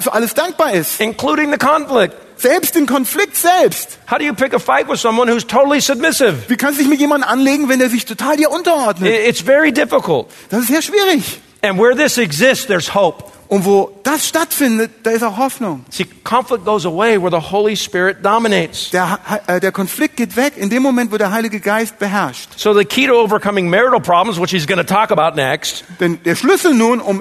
[0.00, 0.98] für alles dankbar ist?
[1.00, 2.14] including the conflict?
[2.36, 3.98] Selbst den Konflikt selbst.
[4.10, 6.48] How do you pick a fight with someone who's totally submissive?
[6.48, 9.10] Wie kannst du dich mit jemandem anlegen, wenn er sich total dir unterordnet?
[9.26, 10.26] It's very difficult.
[10.50, 11.40] Das ist sehr schwierig.
[11.62, 13.24] And where this exists, there's hope.
[13.48, 15.84] Und wo das stattfindet, da ist auch Hoffnung.
[15.90, 18.90] See, conflict goes away where the Holy Spirit dominates.
[18.90, 22.48] Der, äh, der Konflikt geht weg in dem Moment, wo der Heilige Geist beherrscht.
[22.56, 26.20] So the key to overcoming marital problems, which he's going to talk about next, Denn
[26.24, 27.20] der Schlüssel nun, um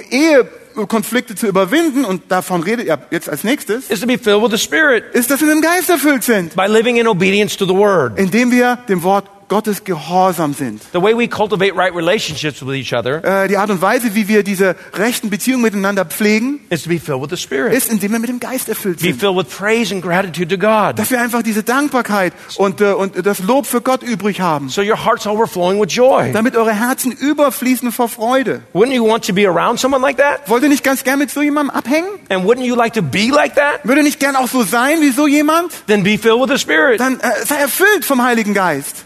[0.78, 4.52] Ehekonflikte zu überwinden, und davon redet er jetzt als nächstes, is to be filled with
[4.52, 7.66] the Spirit ist, dass wir mit dem Geist erfüllt sind, by living in obedience to
[7.66, 8.18] the Word.
[8.18, 10.82] indem wir dem Wort Gottes gehorsam sind.
[10.94, 14.28] The way we cultivate right relationships with each other Äh, die Art und Weise, wie
[14.28, 17.74] wir diese rechten Beziehungen miteinander pflegen, is to be filled with the Spirit.
[17.74, 19.20] ist, indem wir mit dem Geist erfüllt Be sind.
[19.20, 20.98] filled with praise and gratitude to God.
[20.98, 24.70] Dass wir einfach diese Dankbarkeit und, äh, und das Lob für Gott übrig haben.
[24.70, 26.32] So your heart's overflowing with joy.
[26.32, 28.62] Damit eure Herzen überfließen vor Freude.
[28.74, 30.50] Wouldn't you want to be around someone like that?
[30.50, 32.10] Wollt ihr nicht ganz gern mit so jemandem abhängen?
[32.30, 33.82] And wouldn't you like to be like that?
[33.84, 35.72] Würde nicht gern auch so sein wie so jemand?
[35.88, 37.00] Then be filled with the Spirit.
[37.00, 39.06] Dann äh, sei erfüllt vom Heiligen Geist.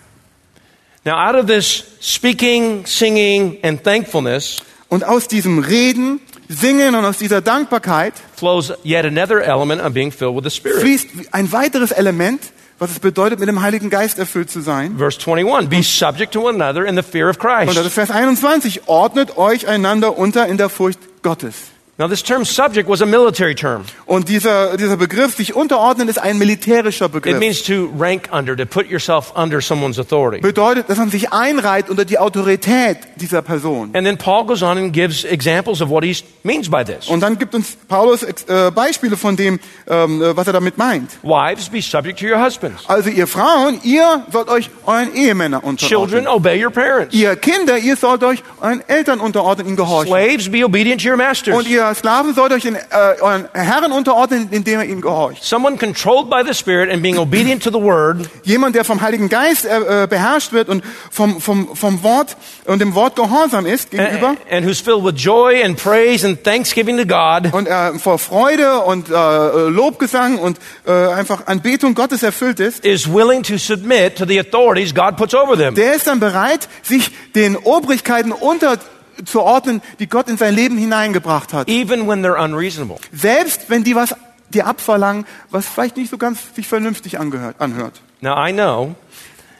[1.05, 6.19] Now, out of this speaking, singing, and thankfulness Und aus diesem Reden,
[6.49, 10.81] Singen und aus dieser Dankbarkeit flows yet another element of being filled with the Spirit.
[10.81, 12.41] fließt ein weiteres Element,
[12.79, 14.97] was es bedeutet, mit dem Heiligen Geist erfüllt zu sein.
[14.97, 17.85] Verse 21 Be subject to one another in the fear of Und das Christ.
[17.87, 18.87] ist Vers 21.
[18.87, 21.55] Ordnet euch einander unter in der Furcht Gottes.
[21.99, 23.83] Now, this term subject was a military term.
[24.05, 27.39] Und dieser, dieser Begriff, sich unterordnen, ist ein militärischer It Begriff.
[27.39, 30.39] means to rank under, to put yourself under someone's authority.
[30.39, 33.89] Bedeutet, dass man sich einreiht unter die Autorität dieser Person.
[33.93, 37.09] And then Paul goes on and gives examples of what he means by this.
[37.09, 41.11] Und dann gibt uns Paulus äh, Beispiele von dem, ähm, äh, was er damit meint.
[41.21, 42.83] Wives, be subject to your husbands.
[42.87, 46.09] Also ihr Frauen, ihr sollt euch euren Ehemänner unterordnen.
[46.09, 47.13] Children, obey your parents.
[47.13, 50.07] Ihr Kinder, ihr sollt euch euren Eltern unterordnen, ihnen gehorchen.
[50.07, 51.57] Slaves, be obedient to your masters.
[51.57, 52.79] Und ihr Sklaven sollt euch den, äh,
[53.21, 55.43] euren Herren unterordnen, indem ihr ihnen gehorcht.
[55.43, 59.29] Someone controlled by the Spirit and being obedient to the Word Jemand, der vom Heiligen
[59.29, 62.35] Geist äh, äh, beherrscht wird und vom, vom, vom Wort
[62.65, 66.43] und dem Wort gehorsam ist gegenüber and, and who's filled with joy and praise and
[66.43, 69.13] thanksgiving to God und äh, vor Freude und äh,
[69.69, 74.93] Lobgesang und äh, einfach Anbetung Gottes erfüllt ist, is willing to submit to the authorities
[74.93, 75.75] God puts over them.
[75.75, 78.31] der ist dann bereit, sich den Obrigkeiten
[79.19, 81.67] unterzuordnen, die Gott in sein Leben hineingebracht hat.
[81.67, 82.97] Even when they're unreasonable.
[83.11, 84.15] Selbst wenn die was
[84.49, 88.01] dir abverlangen, was vielleicht nicht so ganz sich vernünftig angehört, anhört.
[88.21, 88.95] Now, I know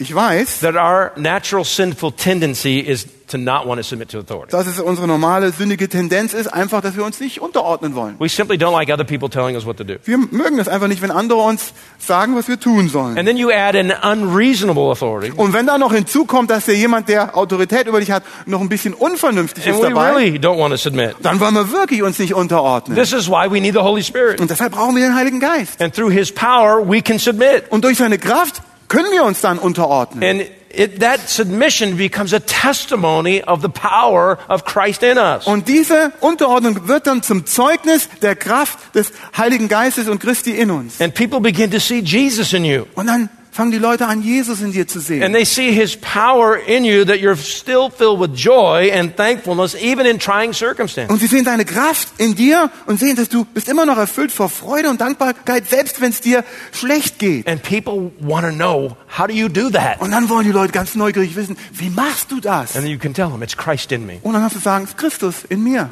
[0.02, 4.52] Ich weiß, that our natural sinful tendency is to not want to submit to authority.
[4.52, 8.16] dass es unsere normale sündige Tendenz ist, einfach, dass wir uns nicht unterordnen wollen.
[8.20, 9.96] We simply don't like other people telling us what to do.
[10.06, 13.18] Wir mögen es einfach nicht, wenn andere uns sagen, was wir tun sollen.
[13.18, 17.10] And then you add an unreasonable authority, Und wenn da noch hinzukommt, dass der jemand,
[17.10, 20.58] der Autorität über dich hat, noch ein bisschen unvernünftig and ist we dabei, really don't
[20.60, 21.16] want to submit.
[21.22, 22.98] dann wollen wir wirklich uns nicht unterordnen.
[22.98, 24.40] This is why we need the Holy Spirit.
[24.42, 25.82] Und deshalb brauchen wir den Heiligen Geist.
[25.82, 27.64] And through His power, we can submit.
[27.70, 30.24] Und durch seine Kraft können wir uns dann unterordnen.
[30.24, 35.48] And it, that submission becomes a testimony of the power of Christ in us.
[35.48, 40.72] Und diese Unterordnung wird dann zum Zeugnis der Kraft des Heiligen Geistes und Christi in
[40.72, 41.00] uns.
[41.00, 42.86] And people begin to see Jesus in you.
[42.96, 45.34] Und dann fangen die Leute an, Jesus in dir zu And sehen.
[45.34, 50.06] they see his power in you that you're still filled with joy and thankfulness even
[50.06, 51.12] in trying circumstances.
[51.12, 54.32] Und sie sehen deine Kraft in dir und sehen, dass du bist immer noch erfüllt
[54.32, 57.48] vor Freude und Dankbarkeit, selbst wenn es dir schlecht geht.
[57.48, 60.00] And people want to know, how do you do that?
[60.00, 62.76] Und dann wollen die Leute ganz neugierig wissen, wie machst du das?
[62.76, 64.20] And you can tell them, it's Christ in me.
[64.22, 65.90] Und dann hast du sagen, es ist Christus in mir.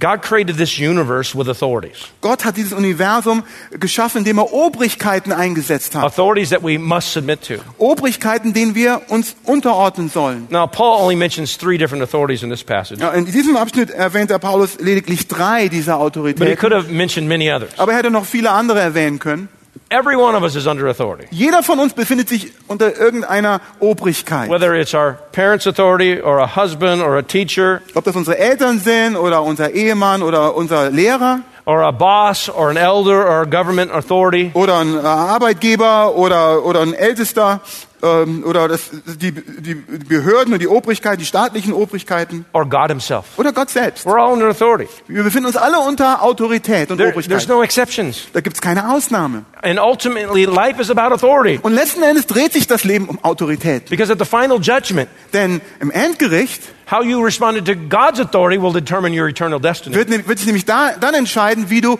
[0.00, 1.96] God created this universe with authorities.
[2.20, 3.42] Gott hat dieses Universum
[3.80, 6.04] geschaffen, indem er Obrigkeiten eingesetzt hat.
[6.04, 7.54] Authorities that we must submit to.
[7.78, 10.46] Obrigkeiten, denen wir uns unterordnen sollen.
[10.50, 14.30] Now, Paul only mentions three different authorities in this passage, Ja, in diesem Abschnitt erwähnt
[14.30, 16.56] der Paulus lediglich drei dieser but he Autoritäten.
[16.56, 17.70] could have mentioned many others.
[17.76, 19.48] Aber er hätte noch viele andere erwähnen können.
[19.90, 21.26] Every one of us is under authority.
[21.30, 24.50] Jeder von uns befindet sich unter irgendeiner Obrigkeit.
[24.50, 28.78] Whether it's our parents' authority or a husband or a teacher Ob das unsere Eltern
[28.80, 33.44] sind oder unser Ehemann oder unser Lehrer or a boss or an elder or a
[33.44, 34.50] government authority.
[34.54, 37.60] oder ein Arbeitgeber oder, oder ein Ältester
[38.02, 38.90] ähm, oder das,
[39.20, 43.24] die, die Behörden und die Obrigkeiten, die staatlichen Obrigkeiten or God Himself.
[43.36, 44.06] oder Gott selbst.
[44.06, 44.88] We're all under authority.
[45.06, 47.30] Wir befinden uns alle unter Autorität und There, Obrigkeit.
[47.30, 48.28] there's no exceptions.
[48.32, 49.44] Da gibt's keine Ausnahme.
[49.62, 51.58] And ultimately, life is about authority.
[51.62, 53.90] Und letzten Endes dreht sich das Leben um Autorität.
[53.90, 58.72] Because at the final judgment, Denn im Endgericht how you responded to God's authority will
[58.72, 59.94] determine your eternal destiny.
[59.94, 61.98] wird, wird sich nämlich da, dann entscheiden, wie du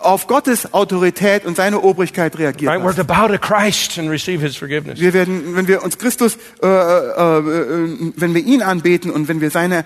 [0.00, 2.82] auf Gottes Autorität und seine Obrigkeit reagiert Right?
[2.82, 5.00] We're to bow to Christ and receive His forgiveness.
[5.00, 9.40] Wir werden, wenn wir uns Christus, äh, äh, äh, wenn wir ihn anbeten und wenn
[9.40, 9.84] wir seine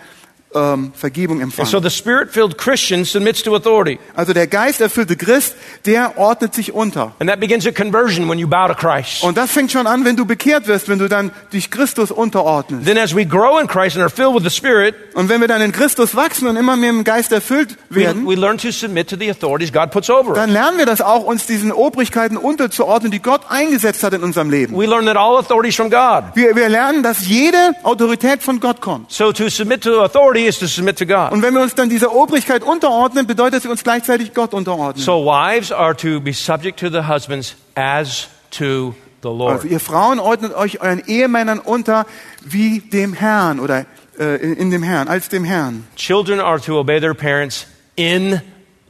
[0.54, 1.82] ähm, Vergebung so empfangen.
[1.82, 3.98] the spirit filled Christian submits to authority.
[4.14, 5.54] Also der geisterfüllte Christ,
[5.86, 7.12] der ordnet sich unter.
[7.18, 9.22] And that begins a conversion when you bow to Christ.
[9.22, 12.86] Und das fängt schon an, wenn du bekehrt wirst, wenn du dann dich Christus unterordnest.
[12.86, 15.48] Then as we grow in Christ and are filled with the Spirit, Und wenn wir
[15.48, 18.70] dann in Christus wachsen und immer mehr im Geist erfüllt we, werden, we learn to
[18.70, 20.36] submit to the authorities God puts over us.
[20.36, 24.50] dann lernen wir das auch, uns diesen Obrigkeiten unterzuordnen, die Gott eingesetzt hat in unserem
[24.50, 24.76] Leben.
[24.76, 26.24] We learn that all authority is from God.
[26.34, 29.10] Wir, wir lernen, dass jede Autorität von Gott kommt.
[29.10, 31.32] So to submit to authority is to submit to God.
[31.32, 35.02] Und wenn wir uns dann dieser Obrigkeit unterordnen, bedeutet es, uns gleichzeitig Gott unterordnen.
[35.02, 39.64] So wives are to be subject to the husbands as to the Also Lord.
[39.64, 42.06] ihr Frauen ordnet euch euren Ehemännern unter
[42.44, 43.86] wie dem Herrn oder
[44.18, 45.86] äh, in dem Herrn, als dem Herrn.
[45.96, 47.66] Children are to obey their parents
[47.96, 48.40] in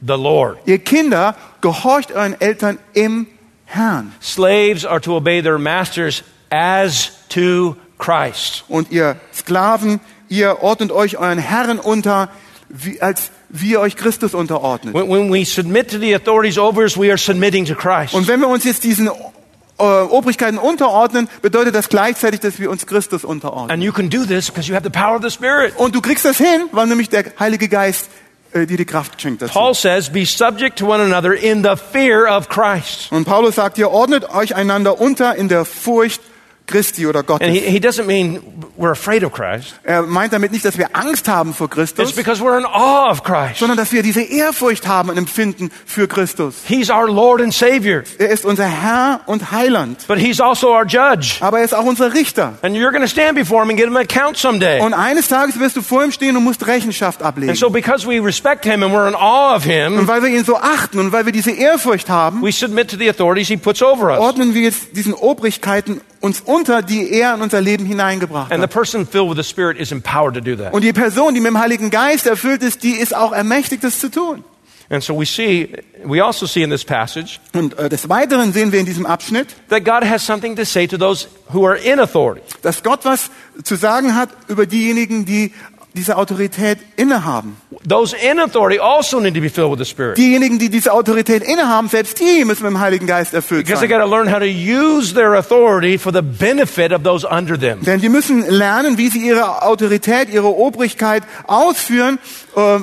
[0.01, 0.57] the Lord.
[0.65, 3.27] Ihr Kinder, gehorcht euren Eltern im
[3.65, 4.13] Herrn.
[4.21, 8.65] Slaves are to obey their masters as to Christ.
[8.67, 9.99] Und ihr Sklaven,
[10.29, 12.29] ihr ordnet euch euren Herren unter,
[12.69, 14.93] wie, als wie ihr euch Christus unterordnet.
[14.93, 18.13] When, when we submit to the authorities over us, we are submitting to Christ.
[18.13, 22.85] Und wenn wir uns jetzt diesen äh, Obrigkeiten unterordnen, bedeutet das gleichzeitig, dass wir uns
[22.85, 23.71] Christus unterordnen.
[23.71, 25.75] And you can do this because you have the power of the Spirit.
[25.77, 28.09] Und du kriegst das hin, weil nämlich der Heilige Geist
[28.53, 29.53] äh, dir die Kraft schenkt dazu.
[29.53, 33.11] Paul says, be subject to one another in the fear of Christ.
[33.11, 36.21] Und Paulus sagt, ihr ordnet euch einander unter in der Furcht
[36.67, 37.47] Christi oder Gottes.
[37.47, 38.41] And he, he doesn't mean
[38.77, 39.75] we're afraid of Christ.
[39.83, 43.09] Er meint damit nicht, dass wir Angst haben vor It's Christus, because we're in awe
[43.11, 43.59] of Christ.
[43.59, 46.55] sondern dass wir diese Ehrfurcht haben und empfinden für Christus.
[46.67, 50.85] He's our Lord and Savior, Er ist unser Herr und Heiland, but He's also our
[50.85, 51.37] judge.
[51.41, 52.57] aber er ist auch unser Richter.
[52.61, 54.81] And you're going to stand before Him and give Him an account someday.
[54.81, 57.49] Und eines Tages wirst du vor ihm stehen und musst Rechenschaft ablegen.
[57.49, 60.29] And so because we respect Him and we're in awe of Und Him, weil wir
[60.29, 63.57] ihn so achten und weil wir diese Ehrfurcht haben, we submit to the authorities He
[63.57, 64.19] puts over us.
[64.19, 68.63] ordnen wir jetzt diesen Obrigkeiten uns unter, die er in unser Leben hineingebracht And the
[68.63, 68.71] hat.
[68.71, 70.73] person filled with the Spirit is empowered to do that.
[70.73, 73.99] Und die Person, die mit dem Heiligen Geist erfüllt ist, die ist auch ermächtigt, das
[73.99, 74.43] zu tun.
[74.87, 75.69] And so we see,
[76.03, 79.47] we also see in this passage Und äh, des Weiteren sehen wir in diesem Abschnitt,
[79.69, 82.41] that God has something to say to those who are in authority.
[82.61, 83.31] dass Gott was
[83.63, 85.53] zu sagen hat über diejenigen, die
[85.95, 87.57] diese Autorität innehaben.
[87.87, 90.17] Those in authority also need to be filled with the Spirit.
[90.17, 93.89] Diejenigen, die diese Autorität innehaben, selbst die müssen mit dem Heiligen Geist erfüllt Because they
[93.89, 93.99] sein.
[93.99, 97.81] got to learn how to use their authority for the benefit of those under them.
[97.81, 102.19] Denn die müssen lernen, wie sie ihre Autorität, ihre Obrigkeit ausführen,
[102.55, 102.81] äh, äh,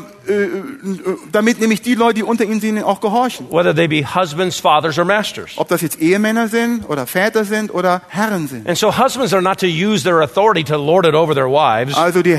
[1.32, 3.46] damit nämlich die Leute, die unter ihnen sind, auch gehorchen.
[3.50, 5.50] Whether they be husbands, fathers, or masters.
[5.56, 8.68] Ob das jetzt Ehemänner sind oder Väter sind oder Herren sind.
[8.68, 11.94] And so husbands are not to use their authority to lord it over their wives.
[11.96, 12.38] Also die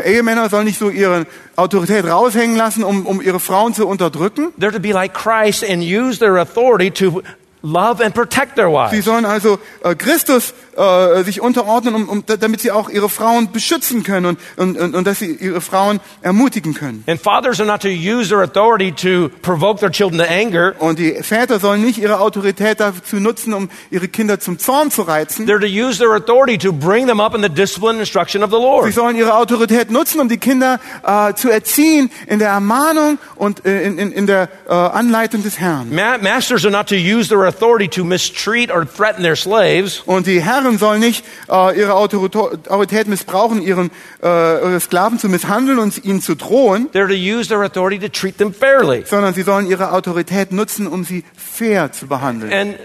[0.00, 1.26] Ehemänner sollen nicht so ihre
[1.56, 4.52] Autorität raushängen lassen, um, um ihre Frauen zu unterdrücken.
[4.58, 7.22] They're to be like Christ and use their authority to
[7.64, 9.04] love and protect their Sie wives.
[9.06, 14.02] sollen also äh, Christus äh, sich unterordnen, um, um, damit sie auch ihre Frauen beschützen
[14.02, 17.04] können und, und, und, und dass sie ihre Frauen ermutigen können.
[17.06, 20.74] And fathers are not to use their authority to provoke their children to anger.
[20.78, 25.02] Und die Väter sollen nicht ihre Autorität dazu nutzen, um ihre Kinder zum Zorn zu
[25.02, 25.46] reizen.
[25.48, 28.50] They're to use their authority to bring them up in the discipline and instruction of
[28.50, 28.92] the Sie Lord.
[28.92, 33.82] sollen ihre Autorität nutzen, um die Kinder äh, zu erziehen in der Ermahnung und äh,
[33.84, 35.94] in, in, in der äh, Anleitung des Herrn.
[35.94, 40.02] Ma- masters are not to use their authority to mistreat or threaten their slaves.
[40.06, 43.90] Und die Herren sollen nicht äh, ihre Autorität missbrauchen, ihren
[44.22, 48.08] äh, ihre Sklaven zu misshandeln und ihnen zu drohen, They're to use their authority to
[48.08, 49.04] treat them fairly.
[49.06, 52.52] sondern sie sollen ihre Autorität nutzen, um sie fair zu behandeln.
[52.52, 52.76] And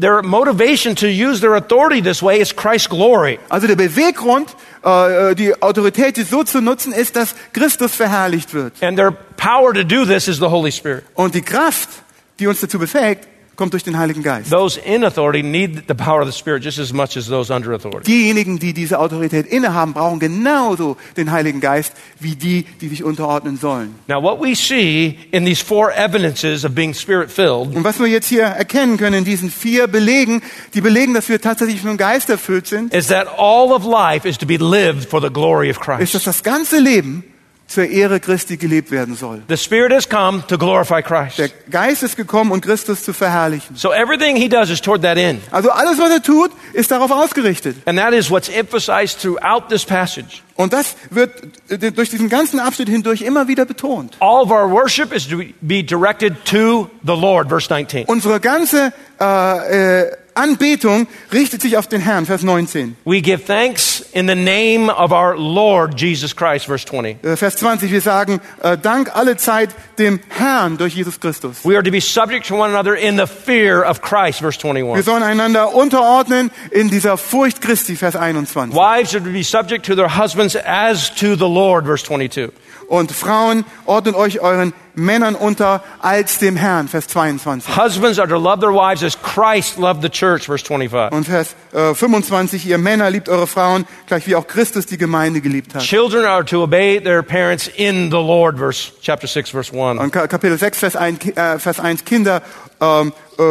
[0.00, 3.38] their motivation to use their authority this way is Christ's glory.
[3.48, 8.82] Also der Beweggrund, äh, die Autorität so zu nutzen, ist, dass Christus verherrlicht wird.
[8.82, 11.04] And their power to do this is the Holy Spirit.
[11.14, 11.88] Und die Kraft,
[12.38, 14.50] die uns dazu befähigt, kommt durch den Heiligen Geist.
[14.50, 17.72] Those in authority need the power of the Spirit just as much as those under
[17.72, 18.04] authority.
[18.04, 23.56] Diejenigen, die diese Autorität innehaben, brauchen genauso den Heiligen Geist wie die, die sich unterordnen
[23.56, 23.94] sollen.
[24.08, 28.06] Now, what we see in these four evidences of being spirit filled Und was wir
[28.06, 30.42] jetzt hier erkennen können in diesen vier Belegen,
[30.74, 34.28] die belegen, dass wir tatsächlich von dem Geist erfüllt sind, is that all of life
[34.28, 36.14] is to be lived for the glory of ist, Christ.
[36.14, 37.24] dass das ganze Leben
[37.66, 39.42] zur Ehre Christi gelebt werden soll.
[39.48, 41.54] The Spirit has come to glorify Der Christ.
[41.70, 43.76] Geist ist gekommen, um Christus zu verherrlichen.
[43.76, 45.42] So everything he does is toward that end.
[45.50, 47.76] Also alles, was er tut, ist darauf ausgerichtet.
[47.86, 50.42] And that is what's emphasized throughout this passage.
[50.54, 51.32] Und das wird
[51.96, 54.16] durch diesen ganzen Abschnitt hindurch immer wieder betont.
[54.20, 58.06] All of our worship is to be directed to the Lord, verse 19.
[58.06, 62.96] Unsere ganze äh, äh, Anbetung richtet sich auf den Herrn, Vers 19.
[63.04, 67.24] We give thanks in the name of our Lord Jesus Christ, verse 20.
[67.24, 71.64] Äh, Vers 20, wir sagen äh, Dank alle Zeit dem Herrn durch Jesus Christus.
[71.64, 74.70] We are to be subject to one another in the fear of Christ, verse Wir
[74.70, 75.04] 21.
[75.04, 78.74] sollen einander unterordnen in dieser Furcht Christi, Vers 21.
[78.74, 82.52] Wives are to be subject to their husbands as to the Lord, verse 22.
[82.88, 87.76] Und Frauen, ordnet euch euren Männern unter als dem Herrn, Vers 22.
[87.76, 91.12] Husbands are to love their wives as Christ loved the church, verse 25.
[91.16, 95.40] Und Vers äh, 25, ihr Männer liebt eure Frauen, gleich wie auch Christus die Gemeinde
[95.40, 95.82] geliebt hat.
[95.82, 100.00] Children are to obey their parents in the Lord, verse chapter 6, verse 1.
[100.00, 102.42] Und Ka- Kapitel 6, Vers 1, Ki- äh, Vers 1 Kinder,
[102.80, 103.42] ähm, äh,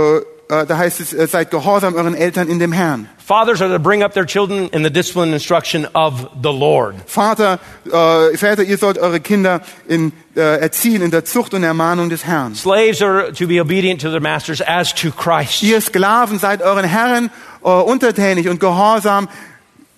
[0.49, 3.09] äh, da heißt es, äh, seid gehorsam euren Eltern in dem Herrn.
[3.17, 6.95] Fathers are to bring up their children in the discipline and instruction of the Lord.
[7.07, 12.09] Vater, äh, Väter, ihr sollt eure Kinder in, äh, erziehen in der Zucht und Ermahnung
[12.09, 12.53] des Herrn.
[12.53, 15.63] Slaves are to be obedient to their masters as to Christ.
[15.63, 17.31] Ihr Sklaven seid euren Herren
[17.63, 19.27] äh, untertänig und gehorsam,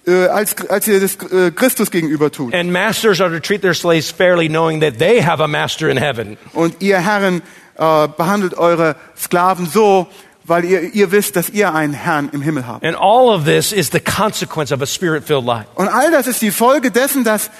[0.08, 2.54] äh, als, als ihr das äh, Christus gegenüber tut.
[2.54, 5.98] And masters are to treat their slaves fairly, knowing that they have a master in
[5.98, 6.38] heaven.
[6.54, 7.42] Und ihr Herren
[7.76, 10.08] äh, behandelt eure Sklaven so,
[10.48, 12.84] weil ihr, ihr wisst, dass ihr einen Herrn im Himmel habt.
[12.84, 15.68] And all of this is the consequence of a spirit filled life.
[15.76, 17.52] Und all das ist die Folge dessen, dass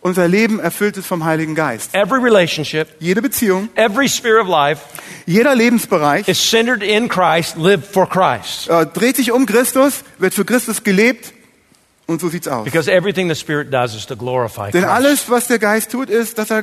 [0.00, 1.92] unser Leben erfüllt ist vom Heiligen Geist.
[1.94, 4.80] Every relationship, Jede Beziehung, every sphere of life
[5.26, 8.68] jeder Lebensbereich is centered in Christ, live for Christ.
[8.68, 11.32] äh, dreht sich um Christus, wird für Christus gelebt
[12.06, 12.64] und so sieht's aus.
[12.64, 14.94] Because everything the Spirit does is to glorify Denn Christ.
[14.94, 16.62] alles, was der Geist tut, ist, dass er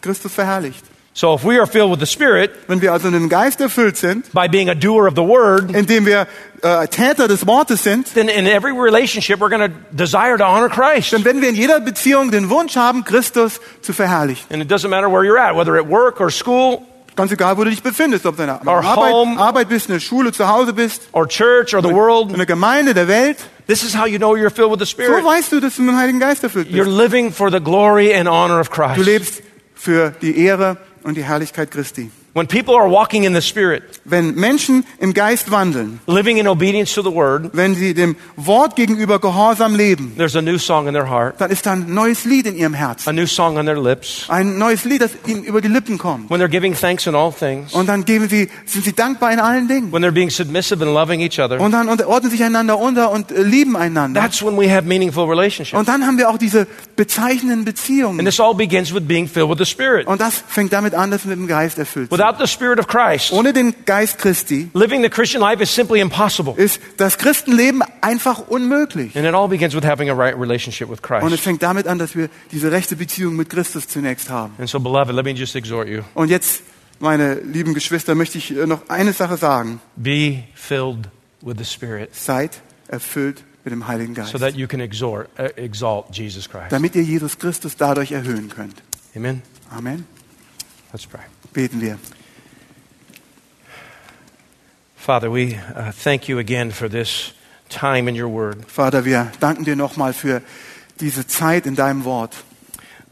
[0.00, 0.84] Christus verherrlicht.
[1.16, 3.96] So if we are filled with the Spirit, Wenn wir also in dem Geist erfüllt
[3.96, 6.26] sind, by being a doer of the Word, indem wir
[6.60, 10.68] äh, Täter des Wortes sind, then in every relationship we're going to desire to honor
[10.68, 11.12] Christ.
[11.12, 14.44] dann werden wir in jeder Beziehung den Wunsch haben, Christus zu verherrlichen.
[14.52, 16.82] And it doesn't matter where you're at, whether at work or school
[17.16, 19.38] Ganz egal, wo du dich befindest, ob du in der Arbeit, home.
[19.38, 22.36] Arbeit bist, in der Schule, zu Hause bist, or church or the in world.
[22.36, 23.36] der Gemeinde, der Welt.
[23.68, 25.24] This is how you know you're filled with the So Spirit.
[25.24, 26.96] weißt du, dass du mit dem Heiligen Geist erfüllt You're bist.
[26.98, 29.06] living for the glory and honor of Du Christ.
[29.06, 29.42] lebst
[29.76, 32.10] für die Ehre und die Herrlichkeit Christi.
[32.34, 36.92] When people are walking in the Spirit, Wenn Menschen im Geist wandeln, living in obedience
[36.94, 40.94] to the Word, wenn sie dem Wort gegenüber gehorsam leben, there's a new song in
[40.94, 43.08] their heart, dann ist ein neues Lied in ihrem Herzen.
[43.08, 44.26] a new song on their lips.
[44.28, 46.28] Ein neues Lied, das ihnen über die Lippen kommt.
[46.28, 49.38] When they're giving thanks in all things, Und dann geben sie, sind sie dankbar in
[49.38, 49.92] allen Dingen.
[49.92, 53.30] when they're being submissive and loving each other, Und dann ordnen sich einander unter und
[53.30, 54.20] äh, lieben einander.
[54.20, 55.78] that's when we have meaningful relationships.
[55.78, 56.66] Und dann haben wir auch diese
[56.96, 58.24] bezeichnenden And Beziehungen.
[58.24, 60.08] this all begins with being filled with the Spirit.
[60.08, 62.23] Und das fängt damit an, dass wir mit dem Geist erfüllt sind.
[62.26, 66.00] Without the Spirit of Christ, Ohne den Geist Christi living the Christian life is simply
[66.00, 66.54] impossible.
[66.56, 69.16] ist das Christenleben einfach unmöglich.
[69.16, 71.40] And it all begins with having a right relationship with Und es Christ.
[71.44, 74.54] fängt damit an, dass wir diese rechte Beziehung mit Christus zunächst haben.
[74.58, 76.62] And so, beloved, let me just exhort you Und jetzt,
[77.00, 79.80] meine lieben Geschwister, möchte ich äh, noch eine Sache sagen.
[79.96, 81.08] be filled
[81.42, 82.52] with the Spirit Seid
[82.88, 84.30] erfüllt mit dem Heiligen Geist.
[84.32, 86.70] so that you can exhort, uh, exalt Jesus Christ.
[86.70, 88.82] Damit ihr Jesus Christus dadurch erhöhen könnt.
[89.14, 89.42] Amen.
[89.70, 90.06] Amen.
[90.92, 91.20] Let's pray.
[91.54, 91.98] Beten wir.
[94.96, 97.32] Father, we uh, thank you again for this
[97.68, 98.64] time in your word.
[98.66, 100.42] Vater, wir danken dir nochmal für
[100.98, 102.34] diese Zeit in deinem Wort.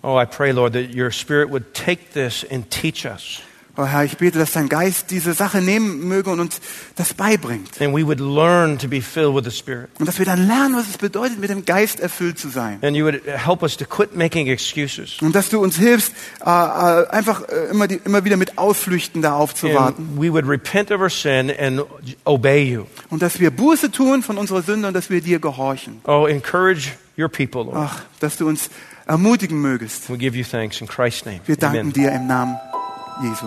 [0.02, 3.42] Oh, I pray, Lord, that your Spirit would take this and teach us.
[3.74, 6.60] Oh Herr, ich bete, dass dein Geist diese Sache nehmen möge und uns
[6.96, 7.80] das beibringt.
[7.80, 9.88] And we would learn to be filled with the Spirit.
[9.98, 12.80] Und dass wir dann lernen, was es bedeutet, mit dem Geist erfüllt zu sein.
[12.82, 15.16] And you would help us to quit making excuses.
[15.22, 16.12] Und dass du uns hilfst,
[16.44, 20.06] äh, äh, einfach äh, immer, die, immer wieder mit Ausflüchten da aufzuwarten.
[20.06, 21.82] And we would repent of our sin and
[22.24, 22.84] obey you.
[23.08, 26.02] Und dass wir Buße tun von unserer Sünde und dass wir dir gehorchen.
[26.04, 27.76] Oh, encourage your people, Lord.
[27.76, 28.68] Ach, dass du uns
[29.06, 30.10] ermutigen mögest.
[30.10, 31.40] We give you thanks in Christ's name.
[31.46, 31.92] Wir danken Amen.
[31.94, 32.58] dir im Namen
[33.22, 33.46] Jesu.